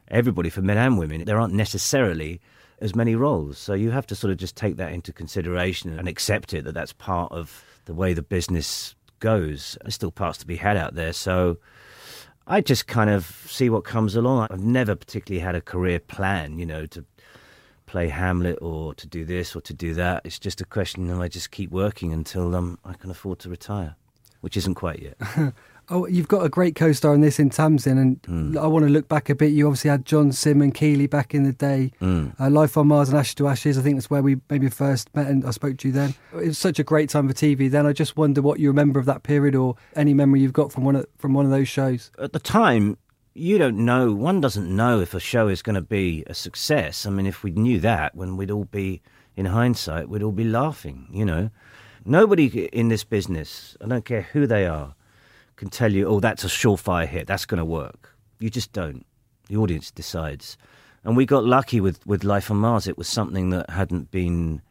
everybody, 0.09 0.51
for 0.51 0.61
men 0.61 0.77
and 0.77 0.99
women, 0.99 1.25
there 1.25 1.41
aren't 1.41 1.55
necessarily 1.55 2.43
as 2.81 2.95
many 2.95 3.15
roles. 3.15 3.57
So 3.57 3.73
you 3.73 3.91
have 3.91 4.07
to 4.09 4.15
sort 4.15 4.33
of 4.33 4.37
just 4.37 4.55
take 4.55 4.77
that 4.77 4.93
into 4.93 5.15
consideration 5.15 5.99
and 5.99 6.09
accept 6.09 6.53
it 6.53 6.65
that 6.65 6.75
that's 6.75 6.93
part 6.93 7.33
of 7.33 7.65
the 7.87 7.95
way 7.95 8.13
the 8.13 8.23
business 8.23 8.95
goes. 9.21 9.79
There's 9.81 9.95
still 9.95 10.11
parts 10.11 10.37
to 10.39 10.47
be 10.47 10.57
had 10.57 10.77
out 10.77 10.95
there. 10.95 11.15
So 11.15 11.57
I 12.47 12.61
just 12.61 12.87
kind 12.87 13.09
of 13.09 13.25
see 13.49 13.71
what 13.71 13.85
comes 13.85 14.15
along. 14.15 14.49
I've 14.51 14.63
never 14.63 14.95
particularly 14.95 15.43
had 15.43 15.55
a 15.55 15.63
career 15.63 15.99
plan, 16.01 16.59
you 16.59 16.67
know, 16.67 16.85
to 16.85 17.07
play 17.95 18.09
Hamlet 18.09 18.59
or 18.61 18.93
to 18.95 19.07
do 19.07 19.25
this 19.25 19.55
or 19.55 19.61
to 19.61 19.73
do 19.73 19.95
that. 19.95 20.23
It's 20.25 20.41
just 20.41 20.61
a 20.61 20.65
question 20.65 21.09
of 21.11 21.21
I 21.21 21.29
just 21.29 21.53
keep 21.53 21.71
working 21.71 22.13
until 22.13 22.57
um, 22.57 22.77
I 22.85 22.95
can 22.95 23.09
afford 23.09 23.39
to 23.41 23.49
retire, 23.49 23.95
which 24.41 24.57
isn't 24.57 24.75
quite 24.75 25.01
yet. 25.01 25.17
Oh, 25.91 26.07
you've 26.07 26.29
got 26.29 26.43
a 26.47 26.49
great 26.49 26.75
co-star 26.77 27.13
in 27.15 27.21
this 27.21 27.39
in 27.39 27.51
Tamsin, 27.51 27.99
and 27.99 28.19
Hmm. 28.25 28.57
I 28.57 28.67
want 28.67 28.87
to 28.87 28.91
look 28.91 29.07
back 29.07 29.29
a 29.29 29.35
bit. 29.35 29.53
You 29.53 29.67
obviously 29.67 29.91
had 29.91 30.07
John 30.07 30.33
Simm 30.33 30.63
and 30.63 30.73
Keeley 30.75 31.07
back 31.07 31.35
in 31.35 31.43
the 31.43 31.53
day. 31.53 31.93
Hmm. 31.99 32.29
Uh, 32.41 32.49
Life 32.49 32.79
on 32.79 32.87
Mars 32.89 33.11
and 33.11 33.19
Ashes 33.19 33.35
to 33.35 33.49
Ashes. 33.49 33.77
I 33.77 33.83
think 33.83 33.97
that's 33.97 34.09
where 34.09 34.23
we 34.23 34.39
maybe 34.49 34.71
first 34.71 35.15
met, 35.15 35.27
and 35.27 35.45
I 35.45 35.51
spoke 35.51 35.77
to 35.77 35.89
you 35.89 35.93
then. 35.93 36.15
It 36.33 36.47
was 36.47 36.57
such 36.57 36.79
a 36.79 36.85
great 36.85 37.11
time 37.11 37.29
for 37.29 37.35
TV. 37.35 37.71
Then 37.71 37.85
I 37.85 37.93
just 37.93 38.17
wonder 38.17 38.41
what 38.41 38.61
you 38.61 38.69
remember 38.69 38.99
of 38.99 39.05
that 39.05 39.25
period, 39.25 39.55
or 39.55 39.77
any 39.95 40.15
memory 40.15 40.41
you've 40.41 40.55
got 40.55 40.73
from 40.73 40.85
one 40.85 40.97
of 40.97 41.05
from 41.19 41.35
one 41.35 41.45
of 41.45 41.51
those 41.51 41.69
shows. 41.69 42.11
At 42.19 42.33
the 42.33 42.39
time, 42.41 42.97
you 43.35 43.59
don't 43.59 43.85
know, 43.85 44.13
one 44.13 44.41
doesn't 44.41 44.75
know 44.75 45.01
if 45.01 45.13
a 45.13 45.21
show 45.21 45.49
is 45.49 45.61
going 45.61 45.75
to 45.75 45.83
be 45.83 46.23
a 46.29 46.35
success. 46.35 47.05
I 47.05 47.11
mean, 47.11 47.27
if 47.27 47.43
we 47.43 47.51
knew 47.51 47.81
that, 47.81 48.15
when 48.15 48.37
we'd 48.37 48.51
all 48.51 48.67
be, 48.67 49.03
in 49.37 49.47
hindsight, 49.47 50.09
we'd 50.09 50.23
all 50.23 50.33
be 50.33 50.45
laughing, 50.45 51.09
you 51.11 51.25
know. 51.25 51.51
Nobody 52.05 52.67
in 52.67 52.89
this 52.89 53.03
business, 53.03 53.77
I 53.83 53.89
don't 53.89 54.05
care 54.05 54.23
who 54.23 54.47
they 54.47 54.67
are, 54.67 54.95
can 55.57 55.69
tell 55.69 55.93
you, 55.93 56.07
oh, 56.07 56.21
that's 56.21 56.45
a 56.45 56.49
surefire 56.49 57.09
hit, 57.09 57.27
that's 57.27 57.47
going 57.47 57.59
to 57.59 57.65
work. 57.65 58.17
You 58.39 58.51
just 58.51 58.73
don't. 58.73 59.05
The 59.49 59.57
audience 59.57 59.91
decides. 59.91 60.57
And 61.03 61.17
we 61.17 61.27
got 61.27 61.45
lucky 61.45 61.81
with, 61.81 62.07
with 62.07 62.25
Life 62.25 62.51
on 62.51 62.59
Mars. 62.59 62.87
It 62.87 62.97
was 62.97 63.09
something 63.09 63.51
that 63.51 63.69
hadn't 63.71 64.11
been 64.11 64.63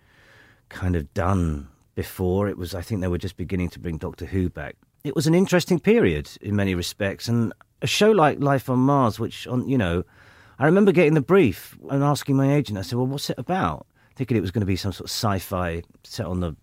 kind 0.69 0.95
of 0.95 1.13
done 1.13 1.67
before. 1.95 2.47
It 2.47 2.57
was, 2.57 2.73
I 2.73 2.81
think 2.81 3.01
they 3.01 3.07
were 3.07 3.17
just 3.17 3.37
beginning 3.37 3.69
to 3.69 3.79
bring 3.79 3.97
Doctor 3.97 4.25
Who 4.25 4.49
back. 4.49 4.75
It 5.03 5.15
was 5.15 5.27
an 5.27 5.35
interesting 5.35 5.79
period 5.79 6.29
in 6.41 6.55
many 6.55 6.75
respects. 6.75 7.27
And 7.27 7.53
a 7.83 7.87
show 7.87 8.11
like 8.11 8.39
Life 8.39 8.69
on 8.69 8.79
Mars, 8.79 9.19
which, 9.19 9.45
on 9.45 9.67
you 9.67 9.77
know, 9.77 10.03
I 10.57 10.65
remember 10.65 10.91
getting 10.91 11.13
the 11.13 11.21
brief 11.21 11.77
and 11.89 12.03
asking 12.03 12.35
my 12.35 12.55
agent, 12.55 12.79
I 12.79 12.81
said, 12.81 12.97
well, 12.97 13.07
what's 13.07 13.29
it 13.29 13.37
about? 13.37 13.85
Thinking 14.15 14.37
it 14.37 14.41
was 14.41 14.51
going 14.51 14.61
to 14.61 14.65
be 14.65 14.75
some 14.75 14.91
sort 14.91 15.09
of 15.09 15.11
sci 15.11 15.39
fi 15.39 15.83
set 16.03 16.25
on 16.25 16.39
the, 16.39 16.55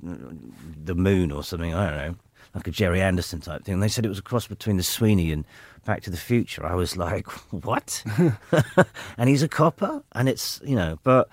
the 0.84 0.94
moon 0.94 1.30
or 1.30 1.44
something, 1.44 1.74
I 1.74 1.90
don't 1.90 1.98
know 1.98 2.14
like 2.54 2.66
a 2.66 2.70
Gerry 2.70 3.00
Anderson 3.00 3.40
type 3.40 3.64
thing. 3.64 3.74
And 3.74 3.82
they 3.82 3.88
said 3.88 4.04
it 4.04 4.08
was 4.08 4.18
a 4.18 4.22
cross 4.22 4.46
between 4.46 4.76
the 4.76 4.82
Sweeney 4.82 5.32
and 5.32 5.44
Back 5.84 6.02
to 6.02 6.10
the 6.10 6.16
Future. 6.16 6.66
I 6.66 6.74
was 6.74 6.96
like, 6.96 7.28
what? 7.50 8.02
and 9.16 9.28
he's 9.28 9.42
a 9.42 9.48
copper, 9.48 10.02
and 10.12 10.28
it's 10.28 10.60
you 10.64 10.76
know, 10.76 10.98
but 11.02 11.28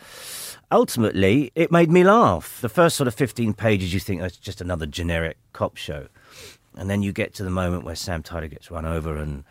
ultimately 0.71 1.51
it 1.55 1.71
made 1.71 1.89
me 1.89 2.03
laugh. 2.03 2.59
The 2.61 2.69
first 2.69 2.95
sort 2.95 3.07
of 3.07 3.15
fifteen 3.15 3.53
pages, 3.53 3.93
you 3.93 3.99
think 3.99 4.21
oh, 4.21 4.23
that's 4.23 4.37
just 4.37 4.61
another 4.61 4.85
generic 4.85 5.37
cop 5.53 5.77
show, 5.77 6.07
and 6.75 6.89
then 6.89 7.01
you 7.03 7.11
get 7.11 7.33
to 7.35 7.43
the 7.43 7.49
moment 7.49 7.83
where 7.83 7.95
Sam 7.95 8.23
Tyler 8.23 8.47
gets 8.47 8.71
run 8.71 8.85
over 8.85 9.17
and. 9.17 9.43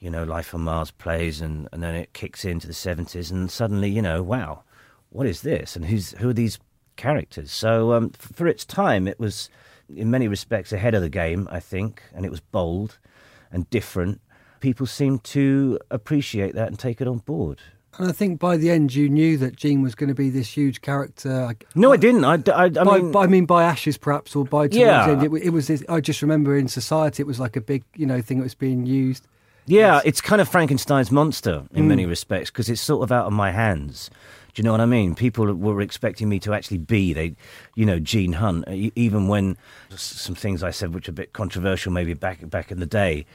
You 0.00 0.10
know, 0.10 0.24
Life 0.24 0.54
on 0.54 0.62
Mars 0.62 0.90
plays, 0.90 1.40
and, 1.42 1.68
and 1.72 1.82
then 1.82 1.94
it 1.94 2.12
kicks 2.14 2.44
into 2.44 2.66
the 2.66 2.72
seventies, 2.72 3.30
and 3.30 3.50
suddenly, 3.50 3.90
you 3.90 4.00
know, 4.02 4.22
wow, 4.22 4.62
what 5.10 5.26
is 5.26 5.42
this? 5.42 5.76
And 5.76 5.84
who's 5.84 6.12
who 6.12 6.30
are 6.30 6.34
these 6.34 6.58
characters? 6.96 7.52
So, 7.52 7.92
um, 7.92 8.10
f- 8.18 8.32
for 8.34 8.46
its 8.46 8.64
time, 8.64 9.06
it 9.06 9.20
was 9.20 9.50
in 9.94 10.10
many 10.10 10.26
respects 10.26 10.72
ahead 10.72 10.94
of 10.94 11.02
the 11.02 11.08
game, 11.10 11.48
I 11.50 11.60
think, 11.60 12.02
and 12.14 12.24
it 12.24 12.30
was 12.30 12.40
bold 12.40 12.98
and 13.52 13.68
different. 13.70 14.20
People 14.60 14.86
seemed 14.86 15.22
to 15.24 15.78
appreciate 15.90 16.54
that 16.54 16.68
and 16.68 16.78
take 16.78 17.00
it 17.00 17.08
on 17.08 17.18
board. 17.18 17.58
And 17.98 18.08
I 18.08 18.12
think 18.12 18.38
by 18.38 18.56
the 18.56 18.70
end, 18.70 18.94
you 18.94 19.08
knew 19.08 19.36
that 19.38 19.56
Gene 19.56 19.82
was 19.82 19.94
going 19.94 20.08
to 20.08 20.14
be 20.14 20.30
this 20.30 20.56
huge 20.56 20.80
character. 20.80 21.54
No, 21.74 21.92
I 21.92 21.96
didn't. 21.96 22.24
I, 22.24 22.34
I, 22.54 22.64
I 22.64 22.68
by, 22.70 22.98
mean, 22.98 23.10
by- 23.12 23.24
I 23.24 23.26
mean, 23.26 23.46
by 23.46 23.64
Ashes, 23.64 23.98
perhaps, 23.98 24.34
or 24.36 24.44
by 24.44 24.68
Yeah. 24.70 25.06
the 25.06 25.12
end, 25.12 25.22
it, 25.24 25.42
it 25.46 25.50
was. 25.50 25.70
I 25.88 26.00
just 26.00 26.22
remember 26.22 26.56
in 26.56 26.68
society, 26.68 27.22
it 27.22 27.26
was 27.26 27.40
like 27.40 27.56
a 27.56 27.60
big, 27.60 27.82
you 27.96 28.06
know, 28.06 28.22
thing 28.22 28.38
that 28.38 28.44
was 28.44 28.54
being 28.54 28.86
used. 28.86 29.26
Yeah, 29.70 30.00
it's 30.04 30.20
kind 30.20 30.40
of 30.40 30.48
Frankenstein's 30.48 31.10
monster 31.10 31.64
in 31.72 31.86
many 31.86 32.04
respects 32.04 32.50
because 32.50 32.68
it's 32.68 32.80
sort 32.80 33.02
of 33.02 33.12
out 33.12 33.26
of 33.26 33.32
my 33.32 33.52
hands. 33.52 34.10
Do 34.52 34.60
you 34.60 34.64
know 34.64 34.72
what 34.72 34.80
I 34.80 34.86
mean? 34.86 35.14
People 35.14 35.46
were 35.54 35.80
expecting 35.80 36.28
me 36.28 36.40
to 36.40 36.52
actually 36.52 36.78
be, 36.78 37.12
they, 37.12 37.36
you 37.76 37.86
know, 37.86 38.00
Gene 38.00 38.32
Hunt. 38.32 38.66
Even 38.68 39.28
when 39.28 39.56
some 39.94 40.34
things 40.34 40.64
I 40.64 40.72
said, 40.72 40.92
which 40.92 41.08
are 41.08 41.12
a 41.12 41.14
bit 41.14 41.32
controversial, 41.32 41.92
maybe 41.92 42.14
back 42.14 42.48
back 42.50 42.72
in 42.72 42.80
the 42.80 42.86
day, 42.86 43.26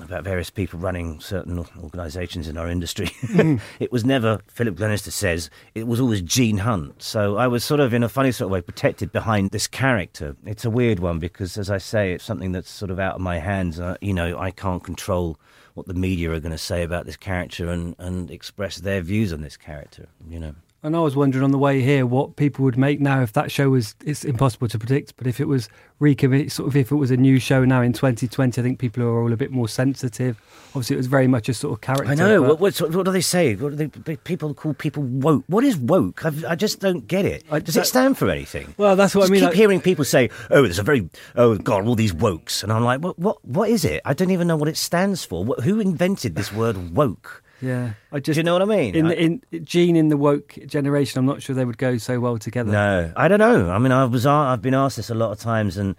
about 0.00 0.24
various 0.24 0.50
people 0.50 0.80
running 0.80 1.20
certain 1.20 1.64
organisations 1.80 2.48
in 2.48 2.56
our 2.56 2.68
industry, 2.68 3.10
it 3.78 3.92
was 3.92 4.04
never 4.04 4.40
Philip 4.48 4.74
Glenister 4.74 5.12
says. 5.12 5.48
It 5.76 5.86
was 5.86 6.00
always 6.00 6.22
Gene 6.22 6.58
Hunt. 6.58 7.02
So 7.02 7.36
I 7.36 7.46
was 7.46 7.64
sort 7.64 7.78
of, 7.78 7.94
in 7.94 8.02
a 8.02 8.08
funny 8.08 8.32
sort 8.32 8.46
of 8.46 8.52
way, 8.52 8.60
protected 8.60 9.12
behind 9.12 9.50
this 9.50 9.68
character. 9.68 10.34
It's 10.44 10.64
a 10.64 10.70
weird 10.70 10.98
one 10.98 11.20
because, 11.20 11.56
as 11.56 11.70
I 11.70 11.78
say, 11.78 12.14
it's 12.14 12.24
something 12.24 12.50
that's 12.50 12.70
sort 12.70 12.90
of 12.90 12.98
out 12.98 13.14
of 13.14 13.20
my 13.20 13.38
hands. 13.38 13.78
Uh, 13.78 13.96
you 14.00 14.12
know, 14.12 14.38
I 14.38 14.50
can't 14.50 14.82
control 14.82 15.38
what 15.74 15.86
the 15.86 15.94
media 15.94 16.32
are 16.32 16.40
going 16.40 16.52
to 16.52 16.58
say 16.58 16.82
about 16.82 17.04
this 17.04 17.16
character 17.16 17.68
and, 17.68 17.94
and 17.98 18.30
express 18.30 18.76
their 18.76 19.00
views 19.00 19.32
on 19.32 19.42
this 19.42 19.56
character. 19.56 20.08
You 20.28 20.40
know. 20.40 20.54
And 20.84 20.94
I 20.94 20.98
was 21.00 21.16
wondering 21.16 21.42
on 21.42 21.50
the 21.50 21.56
way 21.56 21.80
here 21.80 22.04
what 22.04 22.36
people 22.36 22.62
would 22.66 22.76
make 22.76 23.00
now 23.00 23.22
if 23.22 23.32
that 23.32 23.50
show 23.50 23.70
was. 23.70 23.94
It's 24.04 24.22
impossible 24.22 24.68
to 24.68 24.78
predict, 24.78 25.16
but 25.16 25.26
if 25.26 25.40
it 25.40 25.48
was 25.48 25.70
recommit, 25.98 26.52
sort 26.52 26.68
of 26.68 26.76
if 26.76 26.92
it 26.92 26.96
was 26.96 27.10
a 27.10 27.16
new 27.16 27.38
show 27.38 27.64
now 27.64 27.80
in 27.80 27.94
2020, 27.94 28.60
I 28.60 28.62
think 28.62 28.78
people 28.78 29.02
are 29.02 29.22
all 29.22 29.32
a 29.32 29.36
bit 29.36 29.50
more 29.50 29.66
sensitive. 29.66 30.38
Obviously, 30.68 30.92
it 30.92 30.98
was 30.98 31.06
very 31.06 31.26
much 31.26 31.48
a 31.48 31.54
sort 31.54 31.72
of 31.72 31.80
character. 31.80 32.12
I 32.12 32.14
know. 32.14 32.42
What, 32.42 32.60
what, 32.60 32.78
what 32.78 33.06
do 33.06 33.12
they 33.12 33.22
say? 33.22 33.54
What 33.54 33.78
do 33.78 33.88
they, 33.88 34.16
people 34.16 34.52
call 34.52 34.74
people 34.74 35.04
woke? 35.04 35.44
What 35.46 35.64
is 35.64 35.78
woke? 35.78 36.22
I've, 36.26 36.44
I 36.44 36.54
just 36.54 36.80
don't 36.80 37.08
get 37.08 37.24
it. 37.24 37.48
Does 37.64 37.78
it 37.78 37.86
stand 37.86 38.18
for 38.18 38.28
anything? 38.28 38.74
Well, 38.76 38.94
that's 38.94 39.14
what 39.14 39.22
Just 39.22 39.30
I 39.30 39.32
mean. 39.32 39.40
keep 39.40 39.48
like- 39.48 39.56
hearing 39.56 39.80
people 39.80 40.04
say, 40.04 40.28
"Oh, 40.50 40.64
there's 40.64 40.78
a 40.78 40.82
very 40.82 41.08
oh 41.34 41.56
god, 41.56 41.86
all 41.86 41.94
these 41.94 42.12
wokes," 42.12 42.62
and 42.62 42.70
I'm 42.70 42.84
like, 42.84 43.00
"What? 43.00 43.18
What? 43.18 43.42
What 43.42 43.70
is 43.70 43.86
it? 43.86 44.02
I 44.04 44.12
don't 44.12 44.30
even 44.32 44.46
know 44.46 44.56
what 44.56 44.68
it 44.68 44.76
stands 44.76 45.24
for. 45.24 45.46
Who 45.46 45.80
invented 45.80 46.34
this 46.34 46.52
word 46.52 46.94
woke?" 46.94 47.42
Yeah, 47.60 47.94
I 48.12 48.16
Do 48.18 48.22
just 48.22 48.36
you 48.36 48.42
know 48.42 48.52
what 48.54 48.62
I 48.62 48.64
mean? 48.66 48.94
in 48.94 49.06
I- 49.06 49.14
in 49.14 49.42
Gene 49.62 49.96
in 49.96 50.08
the 50.08 50.16
woke 50.16 50.56
generation. 50.66 51.18
I'm 51.18 51.26
not 51.26 51.42
sure 51.42 51.54
they 51.54 51.64
would 51.64 51.78
go 51.78 51.96
so 51.98 52.20
well 52.20 52.38
together. 52.38 52.70
No, 52.72 53.12
I 53.16 53.28
don't 53.28 53.38
know. 53.38 53.70
I 53.70 53.78
mean, 53.78 53.92
I 53.92 54.04
was 54.04 54.26
a- 54.26 54.30
I've 54.30 54.62
been 54.62 54.74
asked 54.74 54.96
this 54.96 55.10
a 55.10 55.14
lot 55.14 55.30
of 55.32 55.38
times, 55.38 55.76
and 55.78 55.96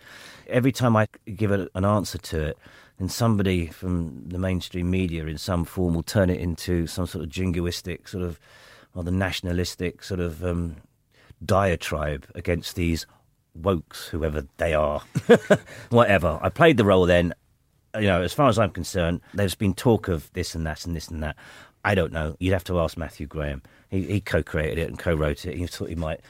every 0.47 0.71
time 0.71 0.95
I 0.95 1.07
give 1.35 1.51
it 1.51 1.69
an 1.75 1.85
answer 1.85 2.17
to 2.17 2.41
it, 2.47 2.57
then 2.99 3.09
somebody 3.09 3.67
from 3.67 4.23
the 4.27 4.37
mainstream 4.39 4.89
media 4.89 5.25
in 5.25 5.37
some 5.37 5.65
form 5.65 5.95
will 5.95 6.03
turn 6.03 6.29
it 6.29 6.39
into 6.39 6.87
some 6.87 7.05
sort 7.07 7.23
of 7.25 7.29
jingoistic, 7.29 8.07
sort 8.07 8.23
of, 8.23 8.39
or 8.93 9.03
the 9.03 9.11
nationalistic 9.11 10.03
sort 10.03 10.19
of 10.21 10.43
um, 10.45 10.77
diatribe 11.43 12.25
against 12.35 12.75
these 12.75 13.05
wokes, 13.59 14.07
whoever 14.09 14.45
they 14.57 14.73
are. 14.73 15.01
Whatever. 15.89 16.39
I 16.41 16.49
played 16.49 16.77
the 16.77 16.85
role 16.85 17.05
then. 17.05 17.33
You 17.99 18.07
know, 18.07 18.21
as 18.21 18.33
far 18.33 18.49
as 18.49 18.59
I'm 18.59 18.71
concerned, 18.71 19.21
there's 19.33 19.55
been 19.55 19.73
talk 19.73 20.07
of 20.07 20.31
this 20.33 20.55
and 20.55 20.65
that 20.65 20.85
and 20.85 20.95
this 20.95 21.07
and 21.07 21.23
that. 21.23 21.35
I 21.83 21.95
don't 21.95 22.11
know. 22.11 22.35
You'd 22.39 22.53
have 22.53 22.63
to 22.65 22.79
ask 22.79 22.97
Matthew 22.97 23.27
Graham. 23.27 23.61
He, 23.89 24.03
he 24.03 24.21
co-created 24.21 24.79
it 24.79 24.89
and 24.89 24.97
co-wrote 24.97 25.45
it. 25.45 25.55
He 25.55 25.67
thought 25.67 25.89
he 25.89 25.95
might 25.95 26.21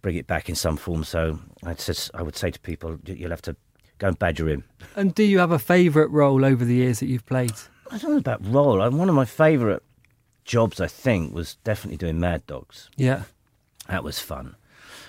bring 0.00 0.16
it 0.16 0.26
back 0.26 0.48
in 0.48 0.54
some 0.54 0.76
form. 0.76 1.04
So 1.04 1.38
I 1.64 1.74
says 1.74 2.10
I 2.14 2.22
would 2.22 2.36
say 2.36 2.50
to 2.50 2.60
people, 2.60 2.98
you'll 3.04 3.30
have 3.30 3.42
to 3.42 3.56
go 3.98 4.08
and 4.08 4.18
badger 4.18 4.48
him. 4.48 4.64
And 4.96 5.14
do 5.14 5.22
you 5.22 5.38
have 5.38 5.50
a 5.50 5.58
favourite 5.58 6.10
role 6.10 6.44
over 6.44 6.64
the 6.64 6.74
years 6.74 7.00
that 7.00 7.06
you've 7.06 7.26
played? 7.26 7.52
I 7.90 7.98
don't 7.98 8.12
know 8.12 8.18
about 8.18 8.44
role. 8.44 8.78
One 8.90 9.08
of 9.08 9.14
my 9.14 9.24
favourite 9.24 9.82
jobs, 10.44 10.80
I 10.80 10.86
think, 10.86 11.34
was 11.34 11.56
definitely 11.64 11.98
doing 11.98 12.18
Mad 12.18 12.46
Dogs. 12.46 12.90
Yeah, 12.96 13.24
That 13.88 14.04
was 14.04 14.18
fun 14.18 14.56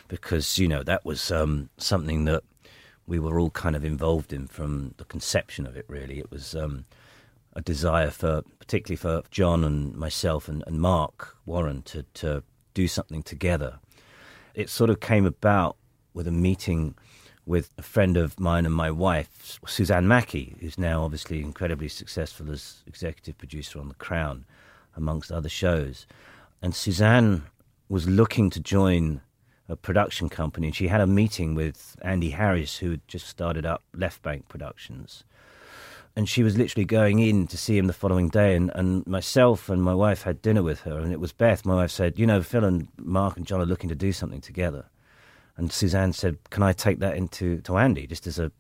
because 0.08 0.60
you 0.60 0.68
know 0.68 0.84
that 0.84 1.06
was 1.06 1.32
um, 1.32 1.70
something 1.78 2.26
that 2.26 2.44
we 3.08 3.20
were 3.20 3.40
all 3.40 3.50
kind 3.50 3.76
of 3.76 3.84
involved 3.84 4.34
in 4.34 4.48
from 4.48 4.94
the 4.98 5.06
conception 5.06 5.66
of 5.68 5.76
it. 5.76 5.86
Really, 5.88 6.20
it 6.20 6.32
was 6.32 6.56
um, 6.56 6.86
a 7.54 7.62
desire 7.62 8.10
for, 8.10 8.44
particularly 8.60 8.98
for 8.98 9.24
John 9.30 9.64
and 9.64 9.96
myself 9.96 10.48
and, 10.48 10.64
and 10.68 10.80
Marc 10.80 11.36
Warren, 11.46 11.82
to 11.84 12.04
to 12.16 12.44
do 12.74 12.88
something 12.88 13.24
together. 13.24 13.80
It 14.56 14.70
sort 14.70 14.90
of 14.90 15.00
came 15.00 15.26
about 15.26 15.78
with 16.14 16.28
a 16.28 16.32
meeting 16.32 16.96
with 17.46 17.70
a 17.78 17.82
friend 17.82 18.16
of 18.16 18.40
mine 18.40 18.66
and 18.66 18.74
my 18.74 18.90
wife, 18.90 19.60
Suzanne 19.68 20.08
Mackie, 20.08 20.56
who's 20.62 20.78
now 20.78 21.04
obviously 21.04 21.42
incredibly 21.42 21.90
successful 21.90 22.50
as 22.52 22.84
executive 22.88 23.38
producer 23.38 23.80
on 23.80 23.90
The 23.90 23.96
Crown, 23.96 24.46
amongst 24.96 25.32
other 25.32 25.50
shows. 25.50 26.08
And 26.62 26.74
Suzanne 26.74 27.44
was 27.90 28.08
looking 28.08 28.50
to 28.52 28.60
join 28.60 29.22
a 29.70 29.76
production 29.76 30.30
company, 30.30 30.68
and 30.68 30.76
she 30.76 30.88
had 30.88 31.02
a 31.02 31.08
meeting 31.08 31.56
with 31.56 31.96
Andy 32.02 32.32
Harries, 32.32 32.78
who 32.78 32.92
had 32.92 33.08
just 33.08 33.28
started 33.28 33.66
up 33.66 33.84
Left 33.94 34.22
Bank 34.22 34.48
Productions. 34.50 35.24
And 36.16 36.30
she 36.30 36.44
was 36.44 36.58
literally 36.58 36.86
going 36.86 37.20
in 37.20 37.48
to 37.48 37.58
see 37.58 37.78
him 37.78 37.88
the 37.88 37.94
following 37.94 38.30
day, 38.30 38.56
and, 38.56 38.72
and 38.76 39.06
myself 39.08 39.70
and 39.70 39.82
my 39.82 39.96
wife 39.96 40.24
had 40.24 40.42
dinner 40.42 40.62
with 40.62 40.82
her, 40.82 41.00
and 41.00 41.12
it 41.12 41.20
was 41.20 41.34
Beth. 41.34 41.66
My 41.66 41.76
wife 41.76 41.92
said, 41.92 42.20
"You 42.20 42.28
know, 42.28 42.44
Phil 42.44 42.64
and 42.64 42.88
Mark 42.98 43.38
and 43.38 43.48
John 43.48 43.62
are 43.62 43.66
looking 43.66 43.90
to 43.90 43.96
do 43.96 44.12
something 44.12 44.42
together." 44.42 44.86
And 45.58 45.72
Suzanne 45.72 46.14
said, 46.14 46.38
"Can 46.52 46.62
I 46.62 46.74
take 46.74 47.00
that 47.00 47.18
into 47.18 47.62
to 47.62 47.78
Andy 47.78 48.06
just 48.06 48.28
as 48.28 48.38
a?" 48.38 48.52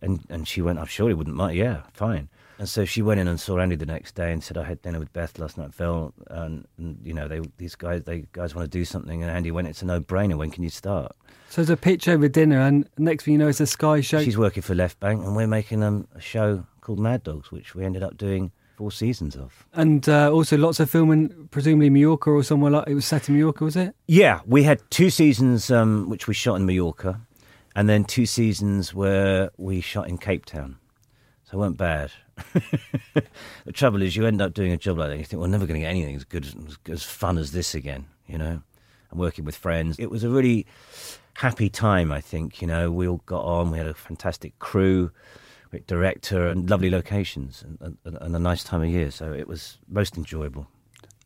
And 0.00 0.24
and 0.28 0.46
she 0.46 0.62
went, 0.62 0.78
"I'm 0.78 0.86
sure 0.86 1.08
he 1.08 1.14
wouldn't 1.14 1.34
mind. 1.34 1.56
Yeah, 1.56 1.82
fine." 1.92 2.28
And 2.62 2.68
so 2.68 2.84
she 2.84 3.02
went 3.02 3.18
in 3.18 3.26
and 3.26 3.40
saw 3.40 3.58
Andy 3.58 3.74
the 3.74 3.86
next 3.86 4.14
day 4.14 4.32
and 4.32 4.40
said, 4.40 4.56
"I 4.56 4.62
had 4.62 4.80
dinner 4.82 5.00
with 5.00 5.12
Beth 5.12 5.36
last 5.36 5.58
night, 5.58 5.74
Phil, 5.74 6.14
and, 6.28 6.64
and 6.78 6.96
you 7.02 7.12
know, 7.12 7.26
they 7.26 7.40
these 7.56 7.74
guys 7.74 8.04
they 8.04 8.24
guys 8.30 8.54
want 8.54 8.70
to 8.70 8.78
do 8.78 8.84
something." 8.84 9.20
And 9.20 9.32
Andy 9.32 9.50
went, 9.50 9.66
"It's 9.66 9.82
a 9.82 9.84
no-brainer. 9.84 10.36
When 10.36 10.52
can 10.52 10.62
you 10.62 10.70
start?" 10.70 11.10
so 11.48 11.60
there's 11.60 11.70
a 11.70 11.76
pitch 11.76 12.06
over 12.06 12.28
dinner, 12.28 12.60
and 12.60 12.88
next 12.96 13.24
thing 13.24 13.32
you 13.32 13.38
know, 13.38 13.48
it's 13.48 13.58
a 13.58 13.66
Sky 13.66 14.00
show. 14.00 14.22
She's 14.22 14.38
working 14.38 14.62
for 14.62 14.76
Left 14.76 15.00
Bank, 15.00 15.24
and 15.24 15.34
we're 15.34 15.48
making 15.48 15.82
um, 15.82 16.06
a 16.14 16.20
show 16.20 16.64
called 16.82 17.00
Mad 17.00 17.24
Dogs, 17.24 17.50
which 17.50 17.74
we 17.74 17.84
ended 17.84 18.04
up 18.04 18.16
doing 18.16 18.52
four 18.76 18.92
seasons 18.92 19.34
of. 19.34 19.66
and 19.74 20.08
uh, 20.08 20.30
also 20.30 20.56
lots 20.56 20.78
of 20.78 20.88
filming, 20.88 21.48
presumably 21.50 21.90
Mallorca 21.90 22.30
or 22.30 22.44
somewhere 22.44 22.70
like 22.70 22.86
it 22.86 22.94
was 22.94 23.06
set 23.06 23.28
in 23.28 23.34
Mallorca, 23.34 23.64
was 23.64 23.74
it? 23.74 23.96
Yeah, 24.06 24.38
we 24.46 24.62
had 24.62 24.80
two 24.88 25.10
seasons 25.10 25.68
um, 25.68 26.08
which 26.08 26.28
we 26.28 26.34
shot 26.34 26.54
in 26.54 26.66
Mallorca, 26.66 27.22
and 27.74 27.88
then 27.88 28.04
two 28.04 28.24
seasons 28.24 28.94
where 28.94 29.50
we 29.56 29.80
shot 29.80 30.08
in 30.08 30.16
Cape 30.16 30.44
Town. 30.44 30.76
So 31.42 31.58
it 31.58 31.60
weren't 31.60 31.76
bad. 31.76 32.12
the 33.64 33.72
trouble 33.72 34.02
is, 34.02 34.16
you 34.16 34.26
end 34.26 34.40
up 34.40 34.54
doing 34.54 34.72
a 34.72 34.76
job 34.76 34.98
like 34.98 35.08
that, 35.08 35.12
and 35.12 35.20
you 35.20 35.26
think, 35.26 35.42
I'm 35.42 35.50
never 35.50 35.66
going 35.66 35.80
to 35.80 35.84
get 35.84 35.90
anything 35.90 36.16
as 36.16 36.24
good, 36.24 36.44
as, 36.46 36.78
as 36.88 37.02
fun 37.02 37.38
as 37.38 37.52
this 37.52 37.74
again, 37.74 38.06
you 38.26 38.38
know? 38.38 38.62
And 39.10 39.20
working 39.20 39.44
with 39.44 39.56
friends. 39.56 39.98
It 39.98 40.10
was 40.10 40.24
a 40.24 40.28
really 40.28 40.66
happy 41.34 41.68
time, 41.68 42.12
I 42.12 42.20
think, 42.20 42.60
you 42.60 42.66
know? 42.66 42.90
We 42.90 43.08
all 43.08 43.22
got 43.26 43.44
on, 43.44 43.70
we 43.70 43.78
had 43.78 43.86
a 43.86 43.94
fantastic 43.94 44.58
crew, 44.58 45.10
director, 45.86 46.48
and 46.48 46.68
lovely 46.68 46.90
locations, 46.90 47.62
and, 47.62 47.98
and, 48.04 48.18
and 48.20 48.36
a 48.36 48.38
nice 48.38 48.64
time 48.64 48.82
of 48.82 48.88
year. 48.88 49.10
So 49.10 49.32
it 49.32 49.48
was 49.48 49.78
most 49.88 50.16
enjoyable. 50.16 50.68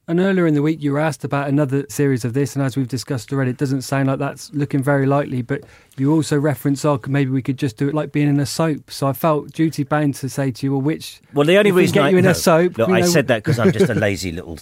And 0.09 0.21
earlier 0.21 0.47
in 0.47 0.55
the 0.55 0.63
week, 0.63 0.81
you 0.81 0.93
were 0.93 1.01
asked 1.01 1.25
about 1.25 1.49
another 1.49 1.85
series 1.89 2.25
of 2.25 2.33
this, 2.33 2.55
and 2.55 2.65
as 2.65 2.77
we've 2.77 2.87
discussed 2.87 3.33
already, 3.33 3.51
it 3.51 3.57
doesn't 3.57 3.83
sound 3.83 4.07
like 4.07 4.21
that's 4.21 4.53
looking 4.55 4.81
very 4.81 5.05
likely. 5.05 5.43
But 5.43 5.65
you 5.97 6.13
also 6.13 6.39
referenced, 6.39 6.87
oh, 6.87 7.01
maybe 7.09 7.33
we 7.33 7.43
could 7.43 7.59
just 7.59 7.77
do 7.77 7.89
it 7.89 7.95
like 7.95 8.13
being 8.13 8.29
in 8.29 8.39
a 8.39 8.47
soap. 8.47 8.89
So 8.89 9.09
I 9.09 9.13
felt 9.13 9.51
duty 9.53 9.83
bound 9.83 10.15
to 10.17 10.29
say 10.29 10.53
to 10.53 10.67
you, 10.67 10.71
well, 10.73 10.81
which 10.81 11.21
Well, 11.35 11.45
the 11.45 11.59
only 11.59 11.73
reason 11.73 11.95
get 11.95 12.05
I, 12.05 12.09
you 12.11 12.19
in 12.19 12.25
no, 12.25 12.31
a 12.31 12.35
soap, 12.37 12.79
Look, 12.79 12.89
I 12.89 13.01
know- 13.01 13.07
said 13.07 13.27
that 13.27 13.43
because 13.43 13.59
I'm 13.59 13.73
just 13.73 13.91
a 13.91 13.95
lazy 13.97 14.31
little 14.31 14.59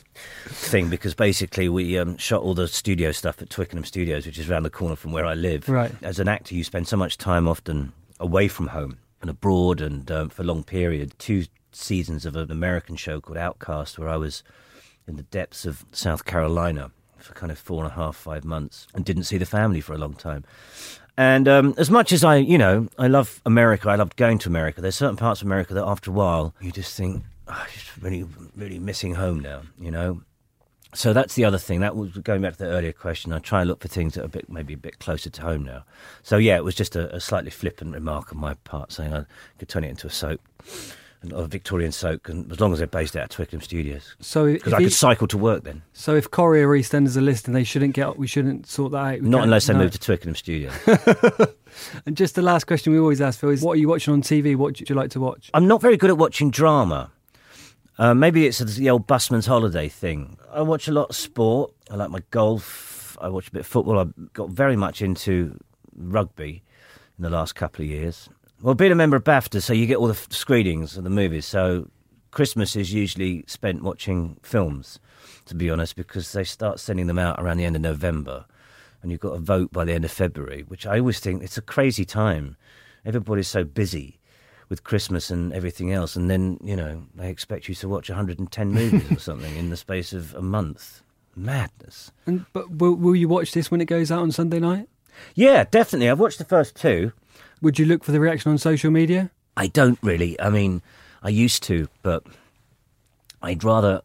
thing. 0.46 0.88
Because 0.88 1.12
basically, 1.14 1.68
we 1.68 1.98
um, 1.98 2.16
shot 2.16 2.40
all 2.40 2.54
the 2.54 2.66
studio 2.66 3.12
stuff 3.12 3.42
at 3.42 3.50
Twickenham 3.50 3.84
Studios, 3.84 4.24
which 4.24 4.38
is 4.38 4.48
around 4.48 4.62
the 4.62 4.70
corner 4.70 4.96
from 4.96 5.12
where 5.12 5.26
I 5.26 5.34
live. 5.34 5.68
Right. 5.68 5.92
As 6.00 6.18
an 6.18 6.26
actor, 6.26 6.54
you 6.54 6.64
spend 6.64 6.88
so 6.88 6.96
much 6.96 7.18
time 7.18 7.46
often 7.46 7.92
away 8.18 8.48
from 8.48 8.68
home 8.68 8.96
and 9.20 9.28
abroad, 9.28 9.82
and 9.82 10.10
um, 10.10 10.30
for 10.30 10.42
long 10.42 10.64
period. 10.64 11.12
Two 11.18 11.44
seasons 11.70 12.24
of 12.24 12.34
an 12.34 12.50
American 12.50 12.96
show 12.96 13.20
called 13.20 13.36
Outcast, 13.36 13.98
where 13.98 14.08
I 14.08 14.16
was 14.16 14.42
in 15.06 15.16
the 15.16 15.22
depths 15.24 15.66
of 15.66 15.84
South 15.92 16.24
Carolina 16.24 16.90
for 17.18 17.34
kind 17.34 17.50
of 17.50 17.58
four 17.58 17.82
and 17.82 17.92
a 17.92 17.94
half, 17.94 18.16
five 18.16 18.44
months, 18.44 18.86
and 18.94 19.04
didn't 19.04 19.24
see 19.24 19.38
the 19.38 19.46
family 19.46 19.80
for 19.80 19.94
a 19.94 19.98
long 19.98 20.14
time. 20.14 20.44
And 21.16 21.46
um, 21.46 21.74
as 21.78 21.90
much 21.90 22.12
as 22.12 22.24
I, 22.24 22.36
you 22.36 22.58
know, 22.58 22.88
I 22.98 23.06
love 23.06 23.40
America, 23.46 23.88
I 23.88 23.96
loved 23.96 24.16
going 24.16 24.38
to 24.38 24.48
America. 24.48 24.80
There's 24.80 24.96
certain 24.96 25.16
parts 25.16 25.40
of 25.40 25.46
America 25.46 25.72
that, 25.74 25.84
after 25.84 26.10
a 26.10 26.14
while, 26.14 26.54
you 26.60 26.72
just 26.72 26.96
think, 26.96 27.22
oh, 27.48 27.52
I'm 27.52 27.70
just 27.72 27.96
really, 27.98 28.26
really 28.56 28.78
missing 28.78 29.14
home 29.14 29.40
now. 29.40 29.62
You 29.78 29.90
know. 29.90 30.22
So 30.92 31.12
that's 31.12 31.34
the 31.34 31.44
other 31.44 31.58
thing. 31.58 31.80
That 31.80 31.96
was 31.96 32.12
going 32.18 32.40
back 32.42 32.52
to 32.52 32.58
the 32.58 32.70
earlier 32.70 32.92
question. 32.92 33.32
I 33.32 33.40
try 33.40 33.62
and 33.62 33.68
look 33.68 33.80
for 33.80 33.88
things 33.88 34.14
that 34.14 34.22
are 34.22 34.26
a 34.26 34.28
bit, 34.28 34.48
maybe 34.48 34.74
a 34.74 34.76
bit 34.76 35.00
closer 35.00 35.28
to 35.28 35.42
home 35.42 35.64
now. 35.64 35.84
So 36.22 36.36
yeah, 36.36 36.56
it 36.56 36.62
was 36.62 36.76
just 36.76 36.94
a, 36.94 37.12
a 37.12 37.20
slightly 37.20 37.50
flippant 37.50 37.94
remark 37.94 38.32
on 38.32 38.38
my 38.38 38.54
part, 38.54 38.92
saying 38.92 39.12
I 39.12 39.24
could 39.58 39.68
turn 39.68 39.82
it 39.82 39.88
into 39.88 40.06
a 40.06 40.10
soap, 40.10 40.40
or 41.32 41.46
Victorian 41.46 41.92
soap, 41.92 42.28
and 42.28 42.50
as 42.52 42.60
long 42.60 42.72
as 42.72 42.78
they're 42.78 42.86
based 42.86 43.16
out 43.16 43.24
of 43.24 43.28
Twickenham 43.30 43.62
Studios, 43.62 44.16
so 44.20 44.52
because 44.52 44.72
I 44.72 44.78
he- 44.78 44.84
could 44.86 44.92
cycle 44.92 45.26
to 45.28 45.38
work 45.38 45.64
then. 45.64 45.82
so 45.92 46.14
if 46.16 46.30
Corrie 46.30 46.62
or 46.62 46.68
EastEnders 46.70 47.16
are 47.16 47.20
listening, 47.20 47.54
they 47.54 47.64
shouldn't 47.64 47.94
get. 47.94 48.18
We 48.18 48.26
shouldn't 48.26 48.66
sort 48.66 48.92
that 48.92 48.98
out. 48.98 49.20
We 49.22 49.28
Not 49.28 49.44
unless 49.44 49.66
they 49.66 49.72
no. 49.72 49.80
move 49.80 49.92
to 49.92 49.98
Twickenham 49.98 50.34
Studios. 50.34 50.72
And 52.06 52.16
just 52.16 52.36
the 52.36 52.42
last 52.42 52.68
question 52.68 52.92
we 52.92 53.00
always 53.00 53.20
ask 53.20 53.40
Phil 53.40 53.50
is, 53.50 53.60
what 53.60 53.72
are 53.72 53.80
you 53.80 53.88
watching 53.88 54.12
on 54.12 54.22
TV? 54.22 54.54
What 54.54 54.74
do 54.74 54.84
you 54.88 54.94
like 54.94 55.10
to 55.10 55.18
watch? 55.20 55.50
I'm 55.54 55.66
not 55.66 55.80
very 55.82 55.96
good 55.96 56.08
at 56.08 56.16
watching 56.16 56.50
drama. 56.52 57.10
Uh, 57.98 58.14
maybe 58.14 58.46
it's 58.46 58.58
the 58.60 58.90
old 58.90 59.08
busman's 59.08 59.46
holiday 59.46 59.88
thing. 59.88 60.38
I 60.52 60.62
watch 60.62 60.86
a 60.86 60.92
lot 60.92 61.10
of 61.10 61.16
sport. 61.16 61.72
I 61.90 61.96
like 61.96 62.10
my 62.10 62.22
golf. 62.30 63.18
I 63.20 63.28
watch 63.28 63.48
a 63.48 63.50
bit 63.50 63.60
of 63.60 63.66
football. 63.66 63.98
I 63.98 64.04
got 64.34 64.50
very 64.50 64.76
much 64.76 65.02
into 65.02 65.58
rugby 65.96 66.62
in 67.18 67.22
the 67.24 67.30
last 67.30 67.54
couple 67.56 67.84
of 67.84 67.90
years. 67.90 68.28
Well, 68.64 68.74
being 68.74 68.92
a 68.92 68.94
member 68.94 69.18
of 69.18 69.24
BAFTA, 69.24 69.62
so 69.62 69.74
you 69.74 69.84
get 69.84 69.98
all 69.98 70.06
the 70.06 70.14
f- 70.14 70.32
screenings 70.32 70.96
of 70.96 71.04
the 71.04 71.10
movies. 71.10 71.44
So 71.44 71.90
Christmas 72.30 72.74
is 72.76 72.94
usually 72.94 73.44
spent 73.46 73.82
watching 73.82 74.38
films, 74.42 74.98
to 75.44 75.54
be 75.54 75.68
honest, 75.68 75.96
because 75.96 76.32
they 76.32 76.44
start 76.44 76.80
sending 76.80 77.06
them 77.06 77.18
out 77.18 77.38
around 77.38 77.58
the 77.58 77.66
end 77.66 77.76
of 77.76 77.82
November, 77.82 78.46
and 79.02 79.10
you've 79.10 79.20
got 79.20 79.34
to 79.34 79.38
vote 79.38 79.70
by 79.70 79.84
the 79.84 79.92
end 79.92 80.06
of 80.06 80.10
February, 80.10 80.62
which 80.62 80.86
I 80.86 80.98
always 80.98 81.20
think 81.20 81.42
it's 81.42 81.58
a 81.58 81.60
crazy 81.60 82.06
time. 82.06 82.56
Everybody's 83.04 83.48
so 83.48 83.64
busy 83.64 84.18
with 84.70 84.82
Christmas 84.82 85.28
and 85.28 85.52
everything 85.52 85.92
else, 85.92 86.16
and 86.16 86.30
then 86.30 86.58
you 86.64 86.74
know 86.74 87.04
they 87.14 87.28
expect 87.28 87.68
you 87.68 87.74
to 87.74 87.86
watch 87.86 88.08
110 88.08 88.70
movies 88.72 89.12
or 89.12 89.18
something 89.18 89.54
in 89.56 89.68
the 89.68 89.76
space 89.76 90.14
of 90.14 90.34
a 90.34 90.40
month. 90.40 91.02
Madness. 91.36 92.12
And 92.24 92.46
but 92.54 92.70
will, 92.70 92.94
will 92.94 93.14
you 93.14 93.28
watch 93.28 93.52
this 93.52 93.70
when 93.70 93.82
it 93.82 93.88
goes 93.88 94.10
out 94.10 94.22
on 94.22 94.32
Sunday 94.32 94.58
night? 94.58 94.88
Yeah, 95.34 95.64
definitely. 95.64 96.08
I've 96.08 96.18
watched 96.18 96.38
the 96.38 96.46
first 96.46 96.74
two. 96.74 97.12
Would 97.64 97.78
you 97.78 97.86
look 97.86 98.04
for 98.04 98.12
the 98.12 98.20
reaction 98.20 98.52
on 98.52 98.58
social 98.58 98.90
media? 98.90 99.30
I 99.56 99.68
don't 99.68 99.98
really. 100.02 100.38
I 100.38 100.50
mean, 100.50 100.82
I 101.22 101.30
used 101.30 101.62
to, 101.62 101.88
but 102.02 102.22
I'd 103.40 103.64
rather 103.64 104.02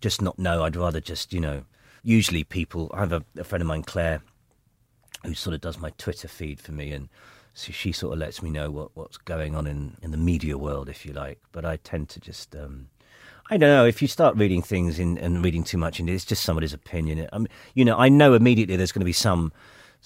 just 0.00 0.22
not 0.22 0.38
know. 0.38 0.62
I'd 0.62 0.76
rather 0.76 1.00
just, 1.00 1.32
you 1.32 1.40
know, 1.40 1.64
usually 2.04 2.44
people. 2.44 2.88
I 2.94 3.00
have 3.00 3.12
a, 3.12 3.24
a 3.36 3.42
friend 3.42 3.60
of 3.60 3.66
mine, 3.66 3.82
Claire, 3.82 4.22
who 5.24 5.34
sort 5.34 5.54
of 5.54 5.60
does 5.60 5.80
my 5.80 5.90
Twitter 5.98 6.28
feed 6.28 6.60
for 6.60 6.70
me, 6.70 6.92
and 6.92 7.08
so 7.54 7.72
she 7.72 7.90
sort 7.90 8.12
of 8.12 8.20
lets 8.20 8.40
me 8.40 8.50
know 8.50 8.70
what, 8.70 8.92
what's 8.94 9.16
going 9.16 9.56
on 9.56 9.66
in, 9.66 9.96
in 10.00 10.12
the 10.12 10.16
media 10.16 10.56
world, 10.56 10.88
if 10.88 11.04
you 11.04 11.12
like. 11.12 11.40
But 11.50 11.64
I 11.64 11.78
tend 11.78 12.08
to 12.10 12.20
just, 12.20 12.54
um, 12.54 12.86
I 13.50 13.56
don't 13.56 13.68
know, 13.68 13.84
if 13.84 14.00
you 14.00 14.06
start 14.06 14.36
reading 14.36 14.62
things 14.62 15.00
in, 15.00 15.18
and 15.18 15.44
reading 15.44 15.64
too 15.64 15.76
much 15.76 15.98
it, 15.98 16.08
it's 16.08 16.24
just 16.24 16.44
somebody's 16.44 16.72
opinion. 16.72 17.28
I 17.32 17.38
mean, 17.38 17.48
you 17.74 17.84
know, 17.84 17.96
I 17.96 18.10
know 18.10 18.34
immediately 18.34 18.76
there's 18.76 18.92
going 18.92 19.00
to 19.00 19.06
be 19.06 19.12
some 19.12 19.52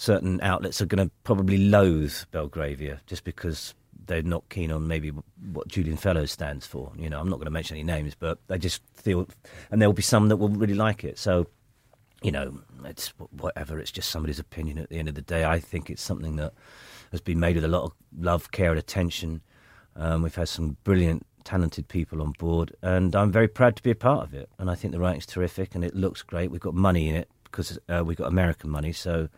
certain 0.00 0.40
outlets 0.40 0.80
are 0.80 0.86
going 0.86 1.06
to 1.06 1.12
probably 1.24 1.58
loathe 1.58 2.14
Belgravia 2.30 2.98
just 3.06 3.22
because 3.22 3.74
they're 4.06 4.22
not 4.22 4.48
keen 4.48 4.72
on 4.72 4.88
maybe 4.88 5.12
what 5.52 5.68
Julian 5.68 5.98
Fellowes 5.98 6.32
stands 6.32 6.66
for. 6.66 6.90
You 6.96 7.10
know, 7.10 7.20
I'm 7.20 7.28
not 7.28 7.36
going 7.36 7.44
to 7.44 7.50
mention 7.50 7.76
any 7.76 7.84
names, 7.84 8.14
but 8.18 8.38
they 8.48 8.56
just 8.56 8.80
feel, 8.94 9.28
and 9.70 9.80
there 9.80 9.90
will 9.90 9.94
be 9.94 10.00
some 10.00 10.28
that 10.28 10.38
will 10.38 10.48
really 10.48 10.74
like 10.74 11.04
it. 11.04 11.18
So, 11.18 11.48
you 12.22 12.32
know, 12.32 12.58
it's 12.86 13.08
whatever. 13.30 13.78
It's 13.78 13.90
just 13.90 14.10
somebody's 14.10 14.38
opinion. 14.38 14.78
At 14.78 14.88
the 14.88 14.98
end 14.98 15.10
of 15.10 15.16
the 15.16 15.20
day, 15.20 15.44
I 15.44 15.60
think 15.60 15.90
it's 15.90 16.02
something 16.02 16.36
that 16.36 16.54
has 17.10 17.20
been 17.20 17.38
made 17.38 17.56
with 17.56 17.64
a 17.64 17.68
lot 17.68 17.84
of 17.84 17.92
love, 18.18 18.52
care, 18.52 18.70
and 18.70 18.78
attention. 18.78 19.42
Um, 19.96 20.22
we've 20.22 20.34
had 20.34 20.48
some 20.48 20.78
brilliant, 20.82 21.26
talented 21.44 21.88
people 21.88 22.22
on 22.22 22.32
board, 22.38 22.74
and 22.80 23.14
I'm 23.14 23.30
very 23.30 23.48
proud 23.48 23.76
to 23.76 23.82
be 23.82 23.90
a 23.90 23.94
part 23.94 24.22
of 24.22 24.32
it. 24.32 24.48
And 24.58 24.70
I 24.70 24.76
think 24.76 24.94
the 24.94 24.98
writing's 24.98 25.26
terrific, 25.26 25.74
and 25.74 25.84
it 25.84 25.94
looks 25.94 26.22
great. 26.22 26.50
We've 26.50 26.58
got 26.58 26.74
money 26.74 27.10
in 27.10 27.16
it 27.16 27.28
because 27.44 27.78
uh, 27.90 28.02
we've 28.02 28.16
got 28.16 28.28
American 28.28 28.70
money, 28.70 28.94
so 28.94 29.28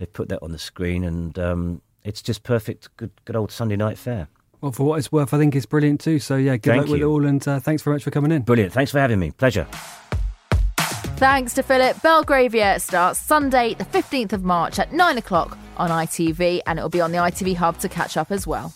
they've 0.00 0.12
put 0.12 0.28
that 0.30 0.42
on 0.42 0.50
the 0.50 0.58
screen, 0.58 1.04
and 1.04 1.38
um, 1.38 1.82
it's 2.02 2.22
just 2.22 2.42
perfect. 2.42 2.88
Good, 2.96 3.12
good 3.24 3.36
old 3.36 3.52
Sunday 3.52 3.76
night 3.76 3.98
fare. 3.98 4.28
Well, 4.60 4.72
for 4.72 4.84
what 4.84 4.98
it's 4.98 5.12
worth, 5.12 5.32
I 5.32 5.38
think 5.38 5.54
it's 5.54 5.66
brilliant 5.66 6.00
too. 6.00 6.18
So 6.18 6.36
yeah, 6.36 6.56
good 6.56 6.70
Thank 6.70 6.82
luck 6.82 6.90
with 6.90 7.00
it 7.00 7.04
all, 7.04 7.24
and 7.24 7.46
uh, 7.46 7.60
thanks 7.60 7.82
very 7.82 7.94
much 7.94 8.02
for 8.02 8.10
coming 8.10 8.32
in. 8.32 8.42
Brilliant. 8.42 8.72
Thanks 8.72 8.90
for 8.90 8.98
having 8.98 9.20
me. 9.20 9.30
Pleasure. 9.30 9.66
Thanks 11.16 11.52
to 11.54 11.62
Philip. 11.62 12.00
Belgravia 12.02 12.80
starts 12.80 13.20
Sunday, 13.20 13.74
the 13.74 13.84
15th 13.84 14.32
of 14.32 14.42
March 14.42 14.78
at 14.78 14.92
9 14.92 15.18
o'clock 15.18 15.58
on 15.76 15.90
ITV, 15.90 16.60
and 16.66 16.78
it 16.78 16.82
will 16.82 16.88
be 16.88 17.02
on 17.02 17.12
the 17.12 17.18
ITV 17.18 17.56
Hub 17.56 17.78
to 17.78 17.90
catch 17.90 18.16
up 18.16 18.30
as 18.30 18.46
well. 18.46 18.72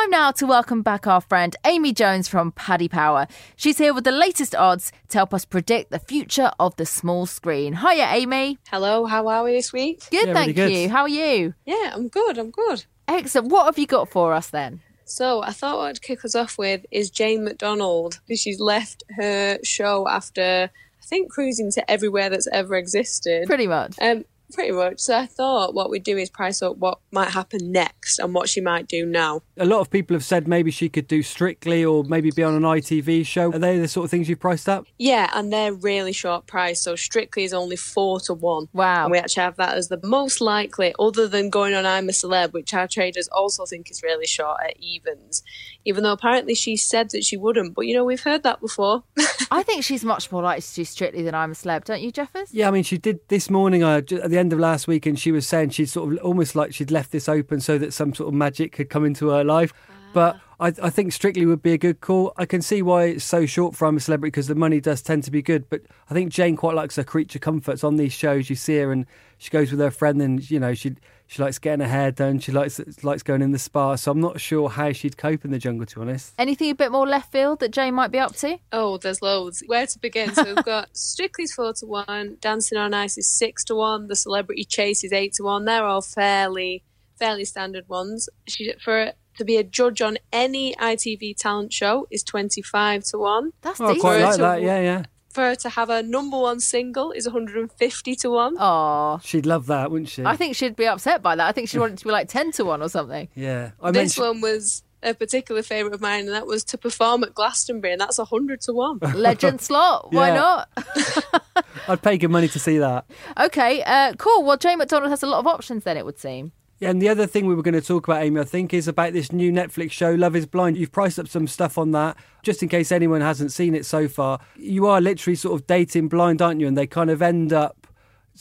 Time 0.00 0.10
now 0.10 0.30
to 0.30 0.46
welcome 0.46 0.80
back 0.80 1.06
our 1.06 1.20
friend 1.20 1.54
Amy 1.66 1.92
Jones 1.92 2.26
from 2.26 2.52
Paddy 2.52 2.88
Power. 2.88 3.26
She's 3.54 3.76
here 3.76 3.92
with 3.92 4.04
the 4.04 4.12
latest 4.12 4.54
odds 4.54 4.92
to 5.08 5.18
help 5.18 5.34
us 5.34 5.44
predict 5.44 5.90
the 5.90 5.98
future 5.98 6.50
of 6.58 6.74
the 6.76 6.86
small 6.86 7.26
screen. 7.26 7.74
Hiya, 7.74 8.06
Amy. 8.06 8.56
Hello, 8.70 9.04
how 9.04 9.28
are 9.28 9.44
we 9.44 9.52
this 9.52 9.74
week? 9.74 10.00
Good, 10.10 10.28
Yeah, 10.28 10.32
thank 10.32 10.56
really 10.56 10.70
good. 10.70 10.72
you. 10.72 10.88
How 10.88 11.02
are 11.02 11.08
you? 11.08 11.52
Yeah, 11.66 11.90
I'm 11.92 12.08
good, 12.08 12.38
I'm 12.38 12.50
good. 12.50 12.86
Excellent. 13.08 13.52
What 13.52 13.66
have 13.66 13.78
you 13.78 13.86
got 13.86 14.08
for 14.08 14.32
us 14.32 14.48
then? 14.48 14.80
So, 15.04 15.42
I 15.42 15.50
thought 15.50 15.76
what 15.76 15.88
I'd 15.88 16.00
kick 16.00 16.24
us 16.24 16.34
off 16.34 16.56
with 16.56 16.86
is 16.90 17.10
Jane 17.10 17.44
McDonald. 17.44 18.20
She's 18.34 18.58
left 18.58 19.04
her 19.16 19.58
show 19.62 20.08
after, 20.08 20.70
I 20.72 21.04
think, 21.04 21.30
cruising 21.30 21.70
to 21.72 21.90
everywhere 21.90 22.30
that's 22.30 22.48
ever 22.52 22.74
existed. 22.76 23.46
Pretty 23.46 23.66
much. 23.66 23.96
Um, 24.00 24.24
pretty 24.50 24.72
much. 24.72 25.00
So, 25.00 25.16
I 25.16 25.26
thought 25.26 25.74
what 25.74 25.90
we'd 25.90 26.02
do 26.02 26.16
is 26.16 26.30
price 26.30 26.62
up 26.62 26.76
what 26.76 26.98
might 27.10 27.30
happen 27.30 27.72
next 27.72 28.18
and 28.18 28.34
what 28.34 28.48
she 28.48 28.60
might 28.60 28.88
do 28.88 29.06
now. 29.06 29.42
A 29.58 29.64
lot 29.64 29.80
of 29.80 29.90
people 29.90 30.14
have 30.14 30.24
said 30.24 30.48
maybe 30.48 30.70
she 30.70 30.88
could 30.88 31.08
do 31.08 31.22
Strictly 31.22 31.84
or 31.84 32.04
maybe 32.04 32.30
be 32.30 32.42
on 32.42 32.54
an 32.54 32.62
ITV 32.62 33.24
show. 33.26 33.52
Are 33.52 33.58
they 33.58 33.78
the 33.78 33.88
sort 33.88 34.04
of 34.04 34.10
things 34.10 34.28
you've 34.28 34.40
priced 34.40 34.68
up? 34.68 34.86
Yeah, 34.98 35.30
and 35.34 35.52
they're 35.52 35.72
really 35.72 36.12
short 36.12 36.46
price. 36.46 36.82
So, 36.82 36.96
Strictly 36.96 37.44
is 37.44 37.52
only 37.52 37.76
four 37.76 38.20
to 38.20 38.34
one. 38.34 38.68
Wow. 38.72 39.04
And 39.04 39.12
we 39.12 39.18
actually 39.18 39.42
have 39.42 39.56
that 39.56 39.76
as 39.76 39.88
the 39.88 40.00
most 40.02 40.40
likely, 40.40 40.94
other 40.98 41.28
than 41.28 41.50
going 41.50 41.74
on 41.74 41.86
I'm 41.86 42.08
a 42.08 42.12
Celeb, 42.12 42.52
which 42.52 42.74
our 42.74 42.88
traders 42.88 43.28
also 43.28 43.64
think 43.66 43.90
is 43.90 44.02
really 44.02 44.26
short 44.26 44.58
at 44.64 44.78
evens. 44.78 45.42
Even 45.84 46.02
though 46.02 46.12
apparently 46.12 46.54
she 46.54 46.76
said 46.76 47.10
that 47.10 47.24
she 47.24 47.36
wouldn't. 47.36 47.74
But 47.74 47.86
you 47.86 47.94
know, 47.94 48.04
we've 48.04 48.22
heard 48.22 48.42
that 48.42 48.60
before. 48.60 49.04
I 49.50 49.62
think 49.62 49.84
she's 49.84 50.04
much 50.04 50.30
more 50.30 50.42
likely 50.42 50.62
to 50.62 50.74
do 50.74 50.84
Strictly 50.84 51.22
than 51.22 51.34
I'm 51.34 51.52
a 51.52 51.54
Celeb, 51.54 51.84
don't 51.84 52.00
you, 52.00 52.10
Jeffers? 52.10 52.52
Yeah, 52.52 52.68
I 52.68 52.70
mean, 52.70 52.82
she 52.82 52.98
did 52.98 53.20
this 53.28 53.48
morning 53.48 53.82
uh, 53.82 53.98
at 53.98 54.08
the 54.08 54.38
end 54.40 54.52
of 54.52 54.58
last 54.58 54.88
week, 54.88 55.06
and 55.06 55.18
she 55.18 55.30
was 55.30 55.46
saying 55.46 55.70
she'd 55.70 55.88
sort 55.88 56.12
of 56.12 56.18
almost 56.18 56.56
like 56.56 56.74
she'd 56.74 56.90
left 56.90 57.12
this 57.12 57.28
open 57.28 57.60
so 57.60 57.78
that 57.78 57.92
some 57.92 58.14
sort 58.14 58.28
of 58.28 58.34
magic 58.34 58.72
could 58.72 58.90
come 58.90 59.04
into 59.04 59.28
her 59.28 59.44
life. 59.44 59.72
But 60.12 60.36
ah. 60.36 60.42
I, 60.60 60.66
I 60.82 60.90
think 60.90 61.12
Strictly 61.12 61.46
would 61.46 61.62
be 61.62 61.72
a 61.72 61.78
good 61.78 62.00
call. 62.00 62.32
I 62.36 62.44
can 62.46 62.62
see 62.62 62.82
why 62.82 63.04
it's 63.04 63.24
so 63.24 63.46
short 63.46 63.76
for 63.76 63.86
I'm 63.86 63.96
a 63.96 64.00
Celebrity 64.00 64.30
because 64.30 64.48
the 64.48 64.54
money 64.54 64.80
does 64.80 65.02
tend 65.02 65.24
to 65.24 65.30
be 65.30 65.42
good. 65.42 65.68
But 65.70 65.82
I 66.10 66.14
think 66.14 66.32
Jane 66.32 66.56
quite 66.56 66.74
likes 66.74 66.96
her 66.96 67.04
creature 67.04 67.38
comforts 67.38 67.84
on 67.84 67.96
these 67.96 68.12
shows. 68.12 68.50
You 68.50 68.56
see 68.56 68.78
her 68.78 68.92
and 68.92 69.06
she 69.38 69.50
goes 69.50 69.70
with 69.70 69.80
her 69.80 69.90
friend, 69.90 70.20
and 70.20 70.50
you 70.50 70.60
know 70.60 70.74
she 70.74 70.96
she 71.30 71.40
likes 71.40 71.60
getting 71.60 71.78
her 71.86 71.86
hair 71.88 72.10
done. 72.10 72.40
She 72.40 72.50
likes 72.50 72.80
likes 73.04 73.22
going 73.22 73.40
in 73.40 73.52
the 73.52 73.58
spa. 73.58 73.94
So 73.94 74.10
I'm 74.10 74.20
not 74.20 74.40
sure 74.40 74.68
how 74.68 74.90
she'd 74.90 75.16
cope 75.16 75.44
in 75.44 75.52
the 75.52 75.60
jungle, 75.60 75.86
to 75.86 75.94
be 75.94 76.00
honest. 76.02 76.34
Anything 76.36 76.70
a 76.70 76.74
bit 76.74 76.90
more 76.90 77.06
left 77.06 77.30
field 77.30 77.60
that 77.60 77.70
Jane 77.70 77.94
might 77.94 78.10
be 78.10 78.18
up 78.18 78.34
to? 78.36 78.58
Oh, 78.72 78.96
there's 78.96 79.22
loads. 79.22 79.62
Where 79.68 79.86
to 79.86 79.98
begin? 80.00 80.34
So 80.34 80.42
we've 80.42 80.64
got 80.64 80.88
Strictly's 80.96 81.52
four 81.52 81.72
to 81.74 81.86
one, 81.86 82.36
Dancing 82.40 82.78
on 82.78 82.92
Ice 82.94 83.16
is 83.16 83.28
six 83.28 83.62
to 83.66 83.76
one, 83.76 84.08
The 84.08 84.16
Celebrity 84.16 84.64
Chase 84.64 85.04
is 85.04 85.12
eight 85.12 85.34
to 85.34 85.44
one. 85.44 85.66
They're 85.66 85.84
all 85.84 86.02
fairly 86.02 86.82
fairly 87.16 87.44
standard 87.44 87.88
ones. 87.88 88.28
She 88.48 88.72
for 88.82 89.12
to 89.38 89.44
be 89.44 89.56
a 89.56 89.62
judge 89.62 90.02
on 90.02 90.18
any 90.32 90.74
ITV 90.74 91.36
talent 91.36 91.72
show 91.72 92.08
is 92.10 92.24
twenty 92.24 92.60
five 92.60 93.04
to 93.04 93.18
one. 93.18 93.52
That's 93.62 93.80
Oh, 93.80 93.84
I 93.84 93.88
decent. 93.94 94.00
quite 94.00 94.20
like 94.22 94.36
that. 94.38 94.62
Yeah, 94.62 94.80
yeah. 94.80 95.02
For 95.32 95.42
her 95.42 95.54
to 95.54 95.68
have 95.68 95.90
a 95.90 96.02
number 96.02 96.36
one 96.38 96.58
single 96.58 97.12
is 97.12 97.24
150 97.26 98.16
to 98.16 98.30
one. 98.30 98.56
Oh, 98.58 99.20
She'd 99.22 99.46
love 99.46 99.66
that, 99.66 99.90
wouldn't 99.90 100.08
she? 100.08 100.24
I 100.24 100.34
think 100.36 100.56
she'd 100.56 100.74
be 100.74 100.86
upset 100.88 101.22
by 101.22 101.36
that. 101.36 101.46
I 101.46 101.52
think 101.52 101.68
she'd 101.68 101.78
want 101.78 101.92
it 101.92 101.98
to 102.00 102.04
be 102.04 102.10
like 102.10 102.28
10 102.28 102.50
to 102.52 102.64
1 102.64 102.82
or 102.82 102.88
something. 102.88 103.28
Yeah, 103.36 103.70
I 103.80 103.92
this 103.92 104.18
mentioned. 104.18 104.26
one 104.26 104.40
was 104.40 104.82
a 105.02 105.14
particular 105.14 105.62
favourite 105.62 105.94
of 105.94 106.00
mine, 106.00 106.26
and 106.26 106.34
that 106.34 106.46
was 106.46 106.64
to 106.64 106.76
perform 106.78 107.22
at 107.24 107.32
Glastonbury, 107.32 107.92
and 107.92 108.00
that's 108.00 108.18
100 108.18 108.60
to 108.62 108.72
one. 108.72 108.98
Legend 109.14 109.60
slot. 109.60 110.12
Why 110.12 110.30
not? 110.34 110.68
I'd 111.88 112.02
pay 112.02 112.18
good 112.18 112.30
money 112.30 112.48
to 112.48 112.58
see 112.58 112.78
that. 112.78 113.06
Okay, 113.38 113.82
uh, 113.84 114.14
cool. 114.18 114.42
Well, 114.44 114.56
Jane 114.56 114.78
McDonald 114.78 115.10
has 115.10 115.22
a 115.22 115.26
lot 115.26 115.38
of 115.38 115.46
options 115.46 115.84
then, 115.84 115.96
it 115.96 116.04
would 116.04 116.18
seem. 116.18 116.52
Yeah, 116.80 116.88
and 116.88 117.00
the 117.00 117.10
other 117.10 117.26
thing 117.26 117.44
we 117.44 117.54
were 117.54 117.62
going 117.62 117.74
to 117.74 117.82
talk 117.82 118.08
about, 118.08 118.22
Amy, 118.22 118.40
I 118.40 118.44
think, 118.44 118.72
is 118.72 118.88
about 118.88 119.12
this 119.12 119.32
new 119.32 119.52
Netflix 119.52 119.90
show, 119.90 120.12
Love 120.14 120.34
is 120.34 120.46
Blind. 120.46 120.78
You've 120.78 120.90
priced 120.90 121.18
up 121.18 121.28
some 121.28 121.46
stuff 121.46 121.76
on 121.76 121.90
that, 121.90 122.16
just 122.42 122.62
in 122.62 122.70
case 122.70 122.90
anyone 122.90 123.20
hasn't 123.20 123.52
seen 123.52 123.74
it 123.74 123.84
so 123.84 124.08
far. 124.08 124.40
You 124.56 124.86
are 124.86 124.98
literally 124.98 125.36
sort 125.36 125.60
of 125.60 125.66
dating 125.66 126.08
blind, 126.08 126.40
aren't 126.40 126.58
you? 126.58 126.66
And 126.66 126.78
they 126.78 126.86
kind 126.86 127.10
of 127.10 127.20
end 127.20 127.52
up, 127.52 127.86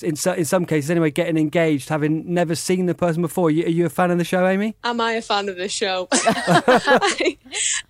in, 0.02 0.16
so, 0.16 0.32
in 0.32 0.46
some 0.46 0.66
cases 0.66 0.90
anyway, 0.90 1.12
getting 1.12 1.36
engaged, 1.36 1.90
having 1.90 2.34
never 2.34 2.56
seen 2.56 2.86
the 2.86 2.96
person 2.96 3.22
before. 3.22 3.48
Are 3.48 3.52
you, 3.52 3.66
are 3.66 3.70
you 3.70 3.86
a 3.86 3.90
fan 3.90 4.10
of 4.10 4.18
the 4.18 4.24
show, 4.24 4.48
Amy? 4.48 4.74
Am 4.86 5.02
I 5.02 5.14
a 5.14 5.22
fan 5.22 5.50
of 5.50 5.58
the 5.58 5.68
show? 5.68 6.08
I 6.14 7.38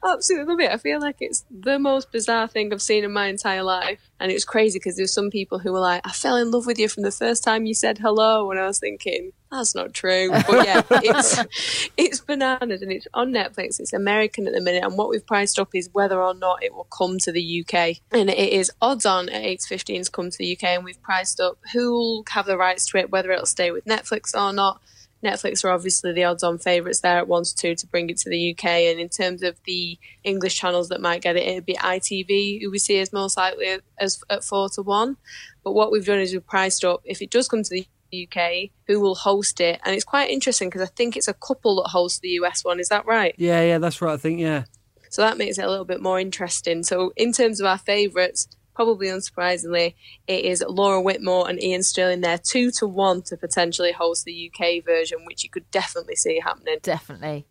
absolutely 0.04 0.52
love 0.52 0.60
it. 0.62 0.72
I 0.72 0.78
feel 0.78 1.00
like 1.00 1.18
it's 1.20 1.46
the 1.52 1.78
most 1.78 2.12
bizarre 2.12 2.48
thing 2.48 2.74
I've 2.74 2.82
seen 2.82 3.04
in 3.04 3.14
my 3.14 3.28
entire 3.28 3.62
life. 3.62 4.09
And 4.20 4.32
it 4.32 4.34
was 4.34 4.46
crazy 4.46 4.80
because 4.80 4.96
there 4.96 5.04
were 5.04 5.08
some 5.08 5.30
people 5.30 5.60
who 5.60 5.72
were 5.72 5.80
like, 5.80 6.02
I 6.06 6.12
fell 6.12 6.36
in 6.36 6.52
love 6.52 6.66
with 6.66 6.78
you 6.78 6.90
from 6.90 7.04
the 7.04 7.12
first 7.12 7.44
time 7.44 7.66
you 7.66 7.74
said 7.74 7.98
hello. 7.98 8.52
And 8.52 8.60
I 8.60 8.66
was 8.66 8.80
thinking, 8.80 9.32
that's 9.50 9.74
not 9.74 9.94
true. 9.94 10.30
But 10.50 10.66
yeah, 10.66 10.82
it's, 10.90 11.90
it's 11.98 12.20
bananas 12.20 12.82
and 12.82 12.92
it's 12.92 13.08
on 13.14 13.32
Netflix. 13.32 13.80
It's 13.80 13.94
American 13.94 14.48
at 14.48 14.54
the 14.54 14.62
minute. 14.62 14.84
And 14.84 14.98
what 14.98 15.10
we've 15.10 15.26
priced 15.26 15.60
up 15.60 15.70
is 15.74 15.90
whether 15.94 16.22
or 16.22 16.34
not 16.34 16.64
it 16.64 16.74
will 16.74 16.86
come 16.86 17.18
to 17.20 17.32
the 17.32 17.64
UK. 17.64 17.98
And 18.12 18.30
it 18.30 18.38
is 18.38 18.72
odds 18.82 19.06
on 19.06 19.30
at 19.30 19.44
8.15 19.44 20.06
to 20.06 20.12
come 20.12 20.30
to 20.30 20.38
the 20.38 20.54
UK. 20.54 20.64
And 20.64 20.84
we've 20.84 21.02
priced 21.02 21.40
up 21.40 21.58
who 21.74 21.92
will 21.92 22.24
have 22.30 22.46
the 22.46 22.58
rights 22.58 22.88
to 22.88 22.98
it, 22.98 23.12
whether 23.12 23.32
it'll 23.32 23.46
stay 23.46 23.72
with 23.72 23.86
Netflix 23.86 24.34
or 24.36 24.52
not. 24.54 24.82
Netflix 25.24 25.64
are 25.66 25.72
obviously 25.72 26.14
the 26.14 26.24
odds 26.24 26.44
on 26.44 26.58
favourites 26.58 27.02
there 27.02 27.18
at 27.18 27.28
one 27.28 27.44
to 27.44 27.56
two 27.56 27.76
to 27.76 27.88
bring 27.88 28.10
it 28.10 28.18
to 28.18 28.30
the 28.30 28.52
UK. 28.52 28.66
And 28.66 29.00
in 29.00 29.10
terms 29.10 29.44
of 29.44 29.60
the 29.66 29.98
English 30.24 30.56
channels 30.56 30.90
that 30.90 31.02
might 31.02 31.22
get 31.22 31.36
it, 31.36 31.44
it'd 31.48 31.66
be 31.66 31.76
ITV, 31.76 32.62
who 32.62 32.72
we 32.72 32.80
see 32.80 33.00
as 33.00 33.12
most 33.12 33.38
likely 33.38 33.80
as 33.98 34.22
at 34.30 34.44
four 34.44 34.70
to 34.70 34.82
one. 34.82 35.18
But 35.64 35.74
what 35.74 35.92
we've 35.92 36.06
done 36.06 36.20
is 36.20 36.32
we've 36.32 36.46
priced 36.46 36.86
up 36.86 37.02
if 37.04 37.22
it 37.22 37.32
does 37.32 37.48
come 37.48 37.64
to 37.64 37.70
the 37.70 37.88
UK, 38.24 38.70
who 38.88 39.00
will 39.00 39.16
host 39.16 39.60
it. 39.60 39.80
And 39.84 39.94
it's 39.94 40.06
quite 40.06 40.30
interesting 40.30 40.70
because 40.70 40.82
I 40.82 40.92
think 40.92 41.18
it's 41.18 41.28
a 41.28 41.34
couple 41.34 41.82
that 41.82 41.90
host 41.90 42.22
the 42.22 42.30
US 42.42 42.64
one. 42.64 42.80
Is 42.80 42.90
that 42.90 43.06
right? 43.06 43.36
Yeah, 43.38 43.62
yeah, 43.62 43.78
that's 43.78 44.02
right. 44.02 44.14
I 44.14 44.18
think, 44.18 44.40
yeah. 44.40 44.64
So 45.10 45.22
that 45.24 45.38
makes 45.38 45.58
it 45.58 45.66
a 45.66 45.70
little 45.70 45.86
bit 45.86 46.02
more 46.02 46.20
interesting. 46.20 46.84
So 46.84 47.12
in 47.16 47.34
terms 47.34 47.60
of 47.60 47.66
our 47.66 47.78
favourites, 47.78 48.48
probably 48.80 49.08
unsurprisingly, 49.08 49.94
it 50.26 50.46
is 50.46 50.64
Laura 50.66 51.02
Whitmore 51.02 51.50
and 51.50 51.60
Iain 51.62 51.84
Stirling. 51.84 52.22
They're 52.22 52.38
two 52.38 52.72
to 52.78 52.88
one 52.88 53.22
to 53.24 53.36
potentially 53.36 53.92
host 53.92 54.24
the 54.24 54.50
UK 54.50 54.86
version, 54.86 55.26
which 55.26 55.44
you 55.44 55.50
could 55.50 55.70
definitely 55.70 56.16
see 56.16 56.40
happening. 56.40 56.78
Definitely. 56.82 57.46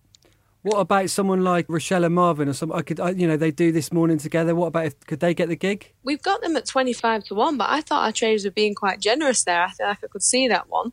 What 0.62 0.78
about 0.78 1.10
someone 1.10 1.44
like 1.44 1.66
Rochelle 1.68 2.04
and 2.04 2.14
Marvin 2.14 2.48
or 2.48 2.54
some? 2.54 2.72
I 2.72 2.80
could, 2.80 2.98
I, 2.98 3.10
you 3.10 3.28
know, 3.28 3.36
they 3.36 3.50
do 3.50 3.72
this 3.72 3.92
morning 3.92 4.16
together. 4.16 4.54
What 4.54 4.68
about 4.68 4.86
if 4.86 5.00
could 5.00 5.20
they 5.20 5.34
get 5.34 5.50
the 5.50 5.56
gig? 5.56 5.92
We've 6.02 6.22
got 6.22 6.40
them 6.40 6.56
at 6.56 6.64
25 6.64 7.24
to 7.24 7.34
1, 7.34 7.58
but 7.58 7.68
I 7.68 7.82
thought 7.82 8.06
our 8.06 8.12
traders 8.12 8.46
were 8.46 8.50
being 8.50 8.74
quite 8.74 8.98
generous 8.98 9.44
there. 9.44 9.62
I 9.62 9.70
feel 9.70 9.86
like 9.86 9.98
I 10.02 10.06
could 10.06 10.22
see 10.22 10.48
that 10.48 10.70
one. 10.70 10.92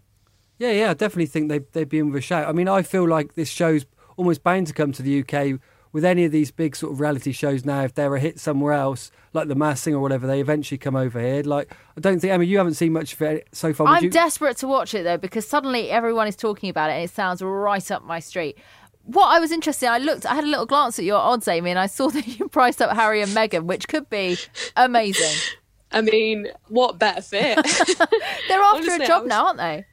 Yeah, 0.59 0.71
yeah, 0.71 0.89
I 0.89 0.95
definitely 0.95 1.27
think 1.27 1.47
they 1.47 1.59
they'd 1.59 1.87
be 1.87 1.99
in 1.99 2.07
with 2.11 2.19
a 2.19 2.21
shout. 2.21 2.49
I 2.49 2.51
mean, 2.51 2.67
I 2.67 2.81
feel 2.81 3.07
like 3.07 3.35
this 3.35 3.47
show's 3.47 3.85
almost 4.17 4.43
bound 4.43 4.67
to 4.67 4.73
come 4.73 4.91
to 4.91 5.01
the 5.01 5.21
UK 5.21 5.61
with 5.95 6.03
any 6.03 6.25
of 6.25 6.31
these 6.33 6.51
big 6.51 6.75
sort 6.75 6.91
of 6.91 6.99
reality 6.99 7.31
shows 7.31 7.63
now. 7.63 7.83
If 7.83 7.93
they're 7.93 8.13
a 8.13 8.19
hit 8.19 8.37
somewhere 8.37 8.73
else, 8.73 9.11
like 9.31 9.47
The 9.47 9.55
Masked 9.55 9.85
Singer 9.85 9.95
or 9.95 10.01
whatever, 10.01 10.27
they 10.27 10.41
eventually 10.41 10.77
come 10.77 10.93
over 10.93 11.21
here. 11.21 11.41
Like, 11.41 11.73
I 11.95 12.01
don't 12.01 12.19
think. 12.19 12.33
I 12.33 12.37
mean, 12.37 12.49
you 12.49 12.57
haven't 12.57 12.73
seen 12.73 12.91
much 12.91 13.13
of 13.13 13.21
it 13.21 13.47
so 13.53 13.73
far. 13.73 13.87
Would 13.87 13.93
I'm 13.93 14.03
you? 14.03 14.09
desperate 14.09 14.57
to 14.57 14.67
watch 14.67 14.93
it 14.93 15.03
though 15.03 15.15
because 15.15 15.47
suddenly 15.47 15.89
everyone 15.89 16.27
is 16.27 16.35
talking 16.35 16.69
about 16.69 16.89
it 16.89 16.95
and 16.95 17.03
it 17.05 17.11
sounds 17.11 17.41
right 17.41 17.89
up 17.91 18.03
my 18.03 18.19
street. 18.19 18.57
What 19.03 19.27
I 19.27 19.39
was 19.39 19.53
interested, 19.53 19.85
in, 19.85 19.91
I 19.93 19.97
looked, 19.99 20.25
I 20.25 20.35
had 20.35 20.43
a 20.43 20.47
little 20.47 20.65
glance 20.65 20.99
at 20.99 21.05
your 21.05 21.17
odds, 21.19 21.47
Amy, 21.47 21.69
and 21.69 21.79
I 21.79 21.85
saw 21.85 22.09
that 22.15 22.27
you 22.27 22.49
priced 22.49 22.81
up 22.81 22.93
Harry 22.93 23.21
and 23.21 23.31
Meghan, 23.31 23.63
which 23.63 23.87
could 23.87 24.09
be 24.09 24.37
amazing. 24.75 25.31
I 25.93 26.01
mean, 26.01 26.47
what 26.67 26.99
better 26.99 27.21
fit? 27.21 27.55
They're 27.63 28.59
after 28.59 28.79
Honestly, 28.81 28.95
a 28.95 29.03
I 29.03 29.05
job 29.05 29.23
was- 29.23 29.29
now, 29.29 29.45
aren't 29.45 29.59
they? 29.59 29.85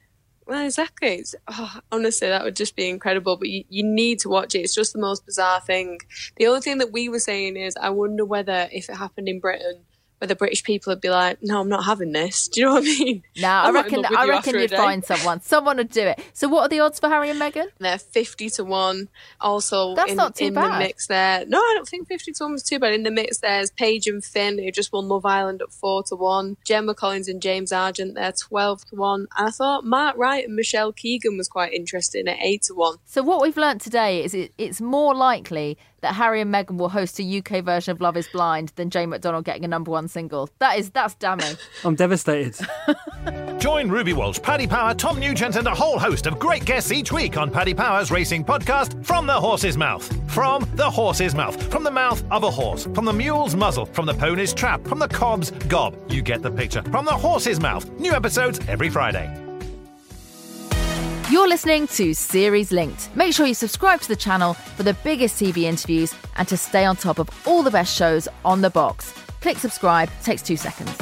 Well, 0.47 0.65
exactly. 0.65 1.09
It's, 1.17 1.35
oh, 1.49 1.79
honestly, 1.93 2.29
that 2.29 2.45
would 2.45 2.57
just 2.57 2.75
be 2.77 2.89
incredible. 2.89 3.37
But 3.37 3.49
you, 3.49 3.65
you 3.69 3.85
need 3.85 4.19
to 4.21 4.29
watch 4.29 4.55
it. 4.55 4.61
It's 4.61 4.75
just 4.75 4.93
the 4.93 4.99
most 4.99 5.25
bizarre 5.25 5.61
thing. 5.61 6.01
The 6.37 6.47
only 6.47 6.61
thing 6.61 6.79
that 6.79 6.93
we 6.93 7.09
were 7.09 7.21
saying 7.21 7.57
is, 7.57 7.77
I 7.77 7.91
wonder 7.91 8.25
whether 8.25 8.69
if 8.73 8.89
it 8.89 8.97
happened 8.97 9.29
in 9.29 9.41
Britain, 9.41 9.85
whether 10.23 10.37
British 10.37 10.63
people 10.63 10.93
would 10.93 11.01
be 11.01 11.11
like, 11.11 11.43
"No, 11.43 11.61
I'm 11.61 11.69
not 11.69 11.85
having 11.85 12.13
this." 12.13 12.47
Do 12.47 12.61
you 12.61 12.67
know 12.67 12.75
what 12.75 12.85
I 12.85 12.87
mean? 12.87 13.23
Nah, 13.39 13.49
I 13.65 13.67
I'm 13.67 13.75
not 13.75 13.85
reckon 13.87 14.07
I 14.07 14.29
reckon 14.29 14.55
you'd 14.55 14.71
find 14.71 15.05
someone. 15.05 15.41
Someone 15.41 15.79
would 15.79 15.91
do 15.91 16.03
it. 16.03 16.21
So 16.33 16.47
what 16.47 16.63
are 16.63 16.69
the 16.69 16.79
odds 16.79 17.01
for 17.01 17.09
Harry 17.09 17.29
and 17.29 17.41
Meghan? 17.41 17.67
They're 17.81 17.99
fifty 17.99 18.49
to 18.51 18.63
one. 18.63 19.09
Also, 19.41 19.97
That's 19.97 20.13
in, 20.13 20.17
not 20.17 20.37
too 20.37 20.45
in 20.45 20.55
bad. 20.55 20.75
the 20.75 20.79
mix 20.79 21.09
there. 21.09 21.45
No, 21.47 21.59
I 21.59 21.73
don't 21.75 21.89
think 21.89 22.07
fifty 22.07 22.31
to 22.31 22.45
one 22.45 22.53
was 22.53 22.63
too 22.63 22.79
bad. 22.79 22.95
In 22.95 23.03
the 23.03 23.11
mix, 23.11 23.39
there's 23.39 23.73
Paige 23.73 24.07
and 24.07 24.25
Finn 24.25 24.59
who 24.61 24.71
just 24.71 24.93
won 24.93 25.09
Love 25.09 25.27
Island 25.27 25.61
at 25.61 25.73
four 25.73 26.05
to 26.05 26.15
one. 26.15 26.57
Gemma 26.65 26.95
Collins 26.95 27.27
and 27.27 27.43
James 27.43 27.73
Argent 27.73 28.15
they're 28.15 28.31
twelve 28.31 28.85
to 28.91 28.95
one. 28.95 29.27
And 29.37 29.49
I 29.49 29.51
thought 29.51 29.85
Mark 29.85 30.17
Wright 30.17 30.47
and 30.47 30.55
Michelle 30.55 30.93
Keegan 30.93 31.37
was 31.37 31.49
quite 31.49 31.73
interesting 31.73 32.29
at 32.29 32.39
eight 32.41 32.63
to 32.69 32.75
one. 32.75 32.99
So 33.07 33.25
what 33.25 33.43
we've 33.43 33.57
learnt 33.57 33.81
today 33.81 34.23
is 34.23 34.35
it, 34.35 34.53
it's 34.57 34.81
more 34.81 35.17
likely 35.17 35.79
that 36.03 36.15
Harry 36.15 36.41
and 36.41 36.53
Meghan 36.53 36.77
will 36.77 36.89
host 36.89 37.19
a 37.19 37.39
UK 37.39 37.65
version 37.65 37.93
of 37.93 38.01
Love 38.01 38.17
Is 38.17 38.29
Blind 38.29 38.73
than 38.77 38.91
Jane 38.91 39.09
McDonald 39.09 39.45
getting 39.45 39.65
a 39.65 39.69
number 39.69 39.91
one 39.91 40.09
single. 40.09 40.51
That 40.59 40.79
is 40.79 40.91
that's 40.91 41.15
damning. 41.15 41.57
I'm 41.85 41.95
devastated. 41.95 42.55
Join 43.59 43.89
Ruby 43.89 44.13
Walsh, 44.13 44.41
Paddy 44.43 44.67
Power, 44.67 44.95
Tom 44.95 45.19
Nugent, 45.19 45.57
and 45.57 45.67
a 45.67 45.75
whole 45.75 45.99
host 45.99 46.27
of 46.27 46.39
great 46.39 46.65
guests 46.65 46.93
each 46.93 47.13
week 47.13 47.37
on 47.37 47.51
Paddy 47.51 47.75
Power's 47.75 48.11
racing 48.11 48.45
podcast, 48.45 49.05
From 49.07 49.27
the 49.27 49.33
Horse's 49.41 49.79
Mouth. 49.79 50.05
From 50.31 50.69
the 50.75 50.91
Horse's 50.91 51.35
Mouth. 51.35 51.63
From 51.71 51.85
the 51.85 51.91
mouth 51.91 52.25
of 52.31 52.43
a 52.43 52.51
horse. 52.51 52.89
From 52.95 53.05
the 53.05 53.13
mule's 53.13 53.55
muzzle. 53.55 53.87
From 53.87 54.07
the 54.07 54.15
pony's 54.15 54.53
trap. 54.53 54.85
From 54.87 54.99
the 54.99 55.09
cob's 55.09 55.51
gob. 55.69 55.97
You 56.11 56.23
get 56.23 56.43
the 56.43 56.51
picture. 56.51 56.83
From 56.83 57.05
the 57.05 57.13
horse's 57.13 57.61
mouth. 57.61 57.89
New 58.01 58.13
episodes 58.13 58.61
every 58.69 58.91
Friday. 58.91 59.42
You're 61.33 61.49
listening 61.49 61.87
to 61.87 62.13
Series 62.13 62.73
Linked. 62.73 63.17
Make 63.17 63.33
sure 63.33 63.47
you 63.47 63.55
subscribe 63.55 64.03
to 64.03 64.09
the 64.09 64.17
channel 64.17 64.53
for 64.53 64.83
the 64.83 64.93
biggest 65.03 65.43
TV 65.43 65.63
interviews 65.63 66.15
and 66.37 66.47
to 66.47 66.59
stay 66.59 66.85
on 66.85 66.95
top 66.95 67.19
of 67.19 67.31
all 67.47 67.63
the 67.63 67.71
best 67.71 67.97
shows 67.97 68.29
on 68.45 68.61
the 68.61 68.69
box. 68.69 69.15
Click 69.41 69.57
subscribe, 69.57 70.11
takes 70.23 70.43
two 70.43 70.59
seconds. 70.59 70.95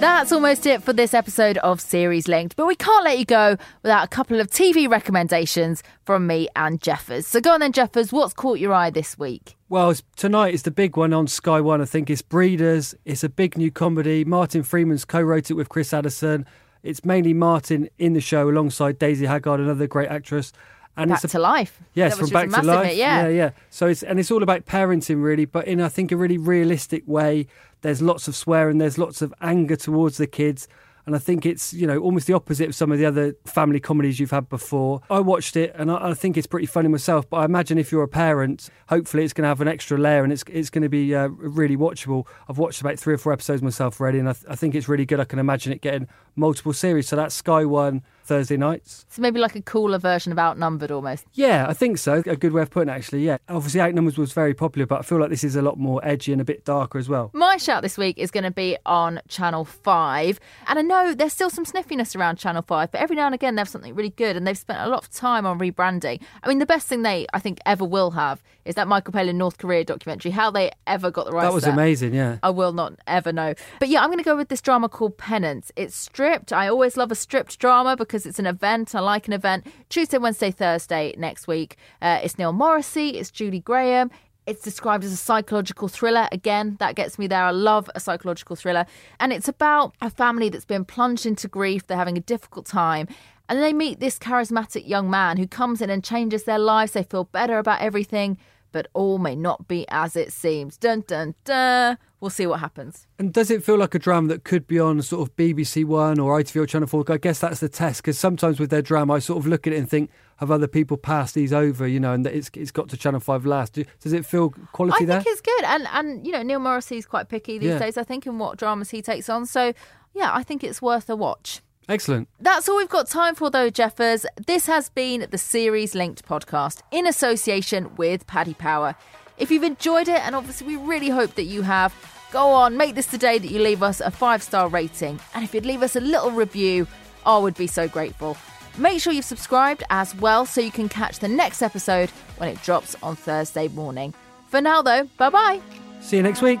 That's 0.00 0.32
almost 0.32 0.66
it 0.66 0.82
for 0.82 0.92
this 0.92 1.14
episode 1.14 1.56
of 1.56 1.80
Series 1.80 2.28
Linked, 2.28 2.56
but 2.56 2.66
we 2.66 2.74
can't 2.74 3.04
let 3.04 3.18
you 3.18 3.24
go 3.24 3.56
without 3.82 4.04
a 4.04 4.08
couple 4.08 4.38
of 4.38 4.48
TV 4.48 4.86
recommendations 4.86 5.82
from 6.04 6.26
me 6.26 6.46
and 6.54 6.78
Jeffers. 6.82 7.26
So 7.26 7.40
go 7.40 7.52
on 7.52 7.60
then, 7.60 7.72
Jeffers, 7.72 8.12
what's 8.12 8.34
caught 8.34 8.58
your 8.58 8.74
eye 8.74 8.90
this 8.90 9.16
week? 9.16 9.56
Well, 9.70 9.94
tonight 10.14 10.52
is 10.52 10.64
the 10.64 10.70
big 10.70 10.98
one 10.98 11.14
on 11.14 11.26
Sky 11.26 11.62
One. 11.62 11.80
I 11.80 11.86
think 11.86 12.10
it's 12.10 12.20
Breeders. 12.20 12.94
It's 13.06 13.24
a 13.24 13.30
big 13.30 13.56
new 13.56 13.70
comedy. 13.70 14.26
Martin 14.26 14.62
Freeman's 14.62 15.06
co-wrote 15.06 15.50
it 15.50 15.54
with 15.54 15.70
Chris 15.70 15.94
Addison. 15.94 16.44
It's 16.86 17.04
mainly 17.04 17.34
Martin 17.34 17.88
in 17.98 18.12
the 18.14 18.20
show 18.20 18.48
alongside 18.48 18.98
Daisy 18.98 19.26
Haggard, 19.26 19.60
another 19.60 19.86
great 19.86 20.08
actress. 20.08 20.52
And 20.96 21.10
Back 21.10 21.24
it's 21.24 21.32
to 21.32 21.38
life. 21.38 21.78
Yes, 21.92 22.12
That 22.16 22.20
from 22.20 22.30
Back 22.30 22.48
to 22.62 22.66
Life. 22.66 22.96
yeah. 22.96 23.22
yeah, 23.24 23.28
yeah. 23.28 23.50
So 23.68 23.86
it's 23.86 24.02
and 24.02 24.18
it's 24.18 24.30
all 24.30 24.42
about 24.42 24.64
parenting 24.64 25.22
really, 25.22 25.44
but 25.44 25.66
in 25.66 25.80
I 25.80 25.88
think 25.90 26.10
a 26.10 26.16
really 26.16 26.38
realistic 26.38 27.02
way. 27.06 27.48
There's 27.82 28.00
lots 28.00 28.28
of 28.28 28.34
swearing, 28.34 28.78
there's 28.78 28.96
lots 28.96 29.20
of 29.20 29.34
anger 29.42 29.76
towards 29.76 30.16
the 30.16 30.26
kids. 30.26 30.68
And 31.06 31.14
I 31.14 31.18
think 31.18 31.46
it's, 31.46 31.72
you 31.72 31.86
know, 31.86 31.98
almost 31.98 32.26
the 32.26 32.32
opposite 32.32 32.68
of 32.68 32.74
some 32.74 32.90
of 32.90 32.98
the 32.98 33.06
other 33.06 33.36
family 33.44 33.78
comedies 33.78 34.18
you've 34.18 34.32
had 34.32 34.48
before. 34.48 35.00
I 35.08 35.20
watched 35.20 35.56
it 35.56 35.72
and 35.76 35.90
I, 35.90 36.10
I 36.10 36.14
think 36.14 36.36
it's 36.36 36.48
pretty 36.48 36.66
funny 36.66 36.88
myself, 36.88 37.30
but 37.30 37.38
I 37.38 37.44
imagine 37.44 37.78
if 37.78 37.92
you're 37.92 38.02
a 38.02 38.08
parent, 38.08 38.68
hopefully 38.88 39.22
it's 39.22 39.32
going 39.32 39.44
to 39.44 39.48
have 39.48 39.60
an 39.60 39.68
extra 39.68 39.96
layer 39.96 40.24
and 40.24 40.32
it's 40.32 40.42
it's 40.48 40.68
going 40.68 40.82
to 40.82 40.88
be 40.88 41.14
uh, 41.14 41.28
really 41.28 41.76
watchable. 41.76 42.26
I've 42.48 42.58
watched 42.58 42.80
about 42.80 42.98
three 42.98 43.14
or 43.14 43.18
four 43.18 43.32
episodes 43.32 43.62
myself 43.62 44.00
already 44.00 44.18
and 44.18 44.28
I, 44.28 44.32
th- 44.32 44.44
I 44.48 44.56
think 44.56 44.74
it's 44.74 44.88
really 44.88 45.06
good. 45.06 45.20
I 45.20 45.24
can 45.24 45.38
imagine 45.38 45.72
it 45.72 45.80
getting 45.80 46.08
multiple 46.34 46.72
series. 46.72 47.06
So 47.08 47.14
that's 47.14 47.34
Sky 47.34 47.64
One 47.64 48.02
Thursday 48.26 48.56
nights. 48.56 49.06
So 49.08 49.22
maybe 49.22 49.40
like 49.40 49.56
a 49.56 49.62
cooler 49.62 49.98
version 49.98 50.32
of 50.32 50.38
Outnumbered 50.38 50.90
almost. 50.90 51.24
Yeah, 51.32 51.66
I 51.68 51.72
think 51.72 51.98
so. 51.98 52.22
A 52.26 52.36
good 52.36 52.52
way 52.52 52.62
of 52.62 52.70
putting 52.70 52.88
it, 52.88 52.96
actually. 52.96 53.24
Yeah. 53.24 53.38
Obviously, 53.48 53.80
Outnumbered 53.80 54.18
was 54.18 54.32
very 54.32 54.54
popular, 54.54 54.86
but 54.86 54.98
I 54.98 55.02
feel 55.02 55.18
like 55.18 55.30
this 55.30 55.44
is 55.44 55.56
a 55.56 55.62
lot 55.62 55.78
more 55.78 56.00
edgy 56.04 56.32
and 56.32 56.40
a 56.40 56.44
bit 56.44 56.64
darker 56.64 56.98
as 56.98 57.08
well. 57.08 57.30
My 57.32 57.56
shout 57.56 57.82
this 57.82 57.96
week 57.96 58.18
is 58.18 58.30
going 58.30 58.44
to 58.44 58.50
be 58.50 58.76
on 58.84 59.20
Channel 59.28 59.64
5. 59.64 60.40
And 60.66 60.78
I 60.78 60.82
know 60.82 61.14
there's 61.14 61.32
still 61.32 61.50
some 61.50 61.64
sniffiness 61.64 62.16
around 62.16 62.36
Channel 62.36 62.62
5, 62.62 62.90
but 62.90 63.00
every 63.00 63.16
now 63.16 63.26
and 63.26 63.34
again 63.34 63.54
they 63.54 63.60
have 63.60 63.68
something 63.68 63.94
really 63.94 64.10
good 64.10 64.36
and 64.36 64.46
they've 64.46 64.58
spent 64.58 64.80
a 64.80 64.88
lot 64.88 65.02
of 65.02 65.10
time 65.10 65.46
on 65.46 65.58
rebranding. 65.58 66.20
I 66.42 66.48
mean, 66.48 66.58
the 66.58 66.66
best 66.66 66.86
thing 66.86 67.02
they, 67.02 67.26
I 67.32 67.38
think, 67.38 67.58
ever 67.66 67.84
will 67.84 68.12
have 68.12 68.42
is 68.64 68.74
that 68.74 68.88
Michael 68.88 69.12
Palin 69.12 69.38
North 69.38 69.58
Korea 69.58 69.84
documentary. 69.84 70.32
How 70.32 70.50
they 70.50 70.70
ever 70.86 71.10
got 71.10 71.26
the 71.26 71.32
rights 71.32 71.46
That 71.46 71.54
was 71.54 71.64
amazing, 71.64 72.14
yeah. 72.14 72.38
I 72.42 72.50
will 72.50 72.72
not 72.72 72.94
ever 73.06 73.32
know. 73.32 73.54
But 73.78 73.88
yeah, 73.88 74.02
I'm 74.02 74.08
going 74.08 74.18
to 74.18 74.24
go 74.24 74.36
with 74.36 74.48
this 74.48 74.60
drama 74.60 74.88
called 74.88 75.18
Penance. 75.18 75.70
It's 75.76 75.94
stripped. 75.94 76.52
I 76.52 76.68
always 76.68 76.96
love 76.96 77.12
a 77.12 77.14
stripped 77.14 77.58
drama 77.58 77.96
because 77.96 78.15
it's 78.24 78.38
an 78.38 78.46
event. 78.46 78.94
I 78.94 79.00
like 79.00 79.26
an 79.26 79.34
event. 79.34 79.66
Tuesday, 79.90 80.16
Wednesday, 80.16 80.50
Thursday 80.50 81.14
next 81.18 81.46
week. 81.46 81.76
Uh, 82.00 82.20
it's 82.22 82.38
Neil 82.38 82.52
Morrissey. 82.52 83.10
It's 83.10 83.30
Julie 83.30 83.60
Graham. 83.60 84.10
It's 84.46 84.62
described 84.62 85.02
as 85.02 85.12
a 85.12 85.16
psychological 85.16 85.88
thriller. 85.88 86.28
Again, 86.30 86.76
that 86.78 86.94
gets 86.94 87.18
me 87.18 87.26
there. 87.26 87.42
I 87.42 87.50
love 87.50 87.90
a 87.96 88.00
psychological 88.00 88.54
thriller. 88.54 88.86
And 89.18 89.32
it's 89.32 89.48
about 89.48 89.94
a 90.00 90.08
family 90.08 90.48
that's 90.48 90.64
been 90.64 90.84
plunged 90.84 91.26
into 91.26 91.48
grief. 91.48 91.86
They're 91.86 91.96
having 91.96 92.16
a 92.16 92.20
difficult 92.20 92.64
time. 92.64 93.08
And 93.48 93.60
they 93.60 93.72
meet 93.72 93.98
this 93.98 94.18
charismatic 94.18 94.88
young 94.88 95.10
man 95.10 95.36
who 95.36 95.46
comes 95.48 95.82
in 95.82 95.90
and 95.90 96.02
changes 96.02 96.44
their 96.44 96.58
lives. 96.58 96.92
They 96.92 97.02
feel 97.02 97.24
better 97.24 97.58
about 97.58 97.80
everything, 97.80 98.38
but 98.72 98.86
all 98.94 99.18
may 99.18 99.34
not 99.36 99.68
be 99.68 99.86
as 99.88 100.16
it 100.16 100.32
seems. 100.32 100.76
Dun 100.76 101.04
dun 101.06 101.34
dun. 101.44 101.98
We'll 102.20 102.30
see 102.30 102.46
what 102.46 102.60
happens. 102.60 103.06
And 103.18 103.32
does 103.32 103.50
it 103.50 103.62
feel 103.62 103.76
like 103.76 103.94
a 103.94 103.98
drama 103.98 104.28
that 104.28 104.42
could 104.44 104.66
be 104.66 104.78
on 104.80 105.00
sort 105.02 105.28
of 105.28 105.36
BBC 105.36 105.84
One 105.84 106.18
or 106.18 106.38
ITV 106.40 106.62
or 106.62 106.66
Channel 106.66 106.88
4? 106.88 107.04
I 107.10 107.18
guess 107.18 107.38
that's 107.40 107.60
the 107.60 107.68
test 107.68 108.02
because 108.02 108.18
sometimes 108.18 108.58
with 108.58 108.70
their 108.70 108.80
drama, 108.82 109.14
I 109.14 109.18
sort 109.18 109.38
of 109.38 109.46
look 109.46 109.66
at 109.66 109.72
it 109.74 109.76
and 109.78 109.88
think, 109.88 110.10
have 110.36 110.50
other 110.50 110.66
people 110.66 110.96
passed 110.96 111.34
these 111.34 111.52
over, 111.52 111.86
you 111.86 112.00
know, 112.00 112.12
and 112.14 112.24
that 112.26 112.34
it's, 112.34 112.50
it's 112.54 112.70
got 112.70 112.88
to 112.90 112.96
Channel 112.96 113.20
5 113.20 113.44
last. 113.46 113.74
Do- 113.74 113.84
Does 114.00 114.12
it 114.14 114.24
feel 114.26 114.50
quality 114.72 115.04
I 115.04 115.06
there? 115.06 115.20
think 115.22 115.32
it's 115.32 115.40
good, 115.42 115.64
and 115.64 115.86
and 115.92 116.26
you 116.26 116.32
know 116.32 116.42
Neil 116.42 116.58
Morrissey's 116.58 117.06
quite 117.06 117.28
picky 117.28 117.58
these 117.58 117.68
Yeah. 117.70 117.78
days. 117.78 117.96
I 117.98 118.02
think 118.04 118.26
in 118.26 118.38
what 118.38 118.58
dramas 118.58 118.90
he 118.90 119.00
takes 119.02 119.28
on. 119.28 119.46
So 119.46 119.72
yeah, 120.14 120.30
I 120.34 120.42
think 120.42 120.64
it's 120.64 120.80
worth 120.82 121.08
a 121.10 121.16
watch. 121.16 121.60
Excellent. 121.88 122.28
That's 122.40 122.68
all 122.68 122.76
we've 122.76 122.88
got 122.88 123.06
time 123.06 123.34
for, 123.34 123.48
though, 123.50 123.70
Jeffers. 123.70 124.26
This 124.46 124.66
has 124.66 124.88
been 124.88 125.26
the 125.30 125.38
Series 125.38 125.94
Linked 125.94 126.26
podcast 126.26 126.80
in 126.90 127.06
association 127.06 127.94
with 127.96 128.26
Paddy 128.26 128.54
Power. 128.54 128.96
If 129.38 129.50
you've 129.50 129.62
enjoyed 129.62 130.08
it, 130.08 130.20
and 130.26 130.34
obviously 130.34 130.66
we 130.66 130.76
really 130.76 131.10
hope 131.10 131.34
that 131.34 131.44
you 131.44 131.62
have, 131.62 131.94
go 132.32 132.48
on, 132.48 132.76
make 132.76 132.94
this 132.94 133.06
the 133.06 133.18
day 133.18 133.38
that 133.38 133.50
you 133.50 133.60
leave 133.60 133.82
us 133.82 134.00
a 134.00 134.10
five 134.10 134.42
star 134.42 134.68
rating. 134.68 135.20
And 135.34 135.44
if 135.44 135.54
you'd 135.54 135.66
leave 135.66 135.82
us 135.82 135.94
a 135.94 136.00
little 136.00 136.30
review, 136.30 136.86
I 137.24 137.38
would 137.38 137.54
be 137.54 137.66
so 137.66 137.86
grateful. 137.86 138.36
Make 138.78 139.00
sure 139.00 139.12
you've 139.12 139.24
subscribed 139.24 139.82
as 139.90 140.14
well 140.16 140.44
so 140.44 140.60
you 140.60 140.70
can 140.70 140.88
catch 140.88 141.18
the 141.18 141.28
next 141.28 141.62
episode 141.62 142.10
when 142.38 142.48
it 142.48 142.62
drops 142.62 142.96
on 143.02 143.16
Thursday 143.16 143.68
morning. 143.68 144.12
For 144.48 144.60
now, 144.60 144.82
though, 144.82 145.08
bye 145.16 145.30
bye. 145.30 145.60
See 146.00 146.16
you 146.16 146.22
next 146.22 146.42
week. 146.42 146.60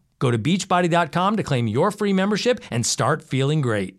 Go 0.21 0.29
to 0.31 0.37
beachbody.com 0.37 1.35
to 1.35 1.43
claim 1.43 1.67
your 1.67 1.89
free 1.89 2.13
membership 2.13 2.61
and 2.69 2.85
start 2.85 3.23
feeling 3.23 3.59
great. 3.59 3.97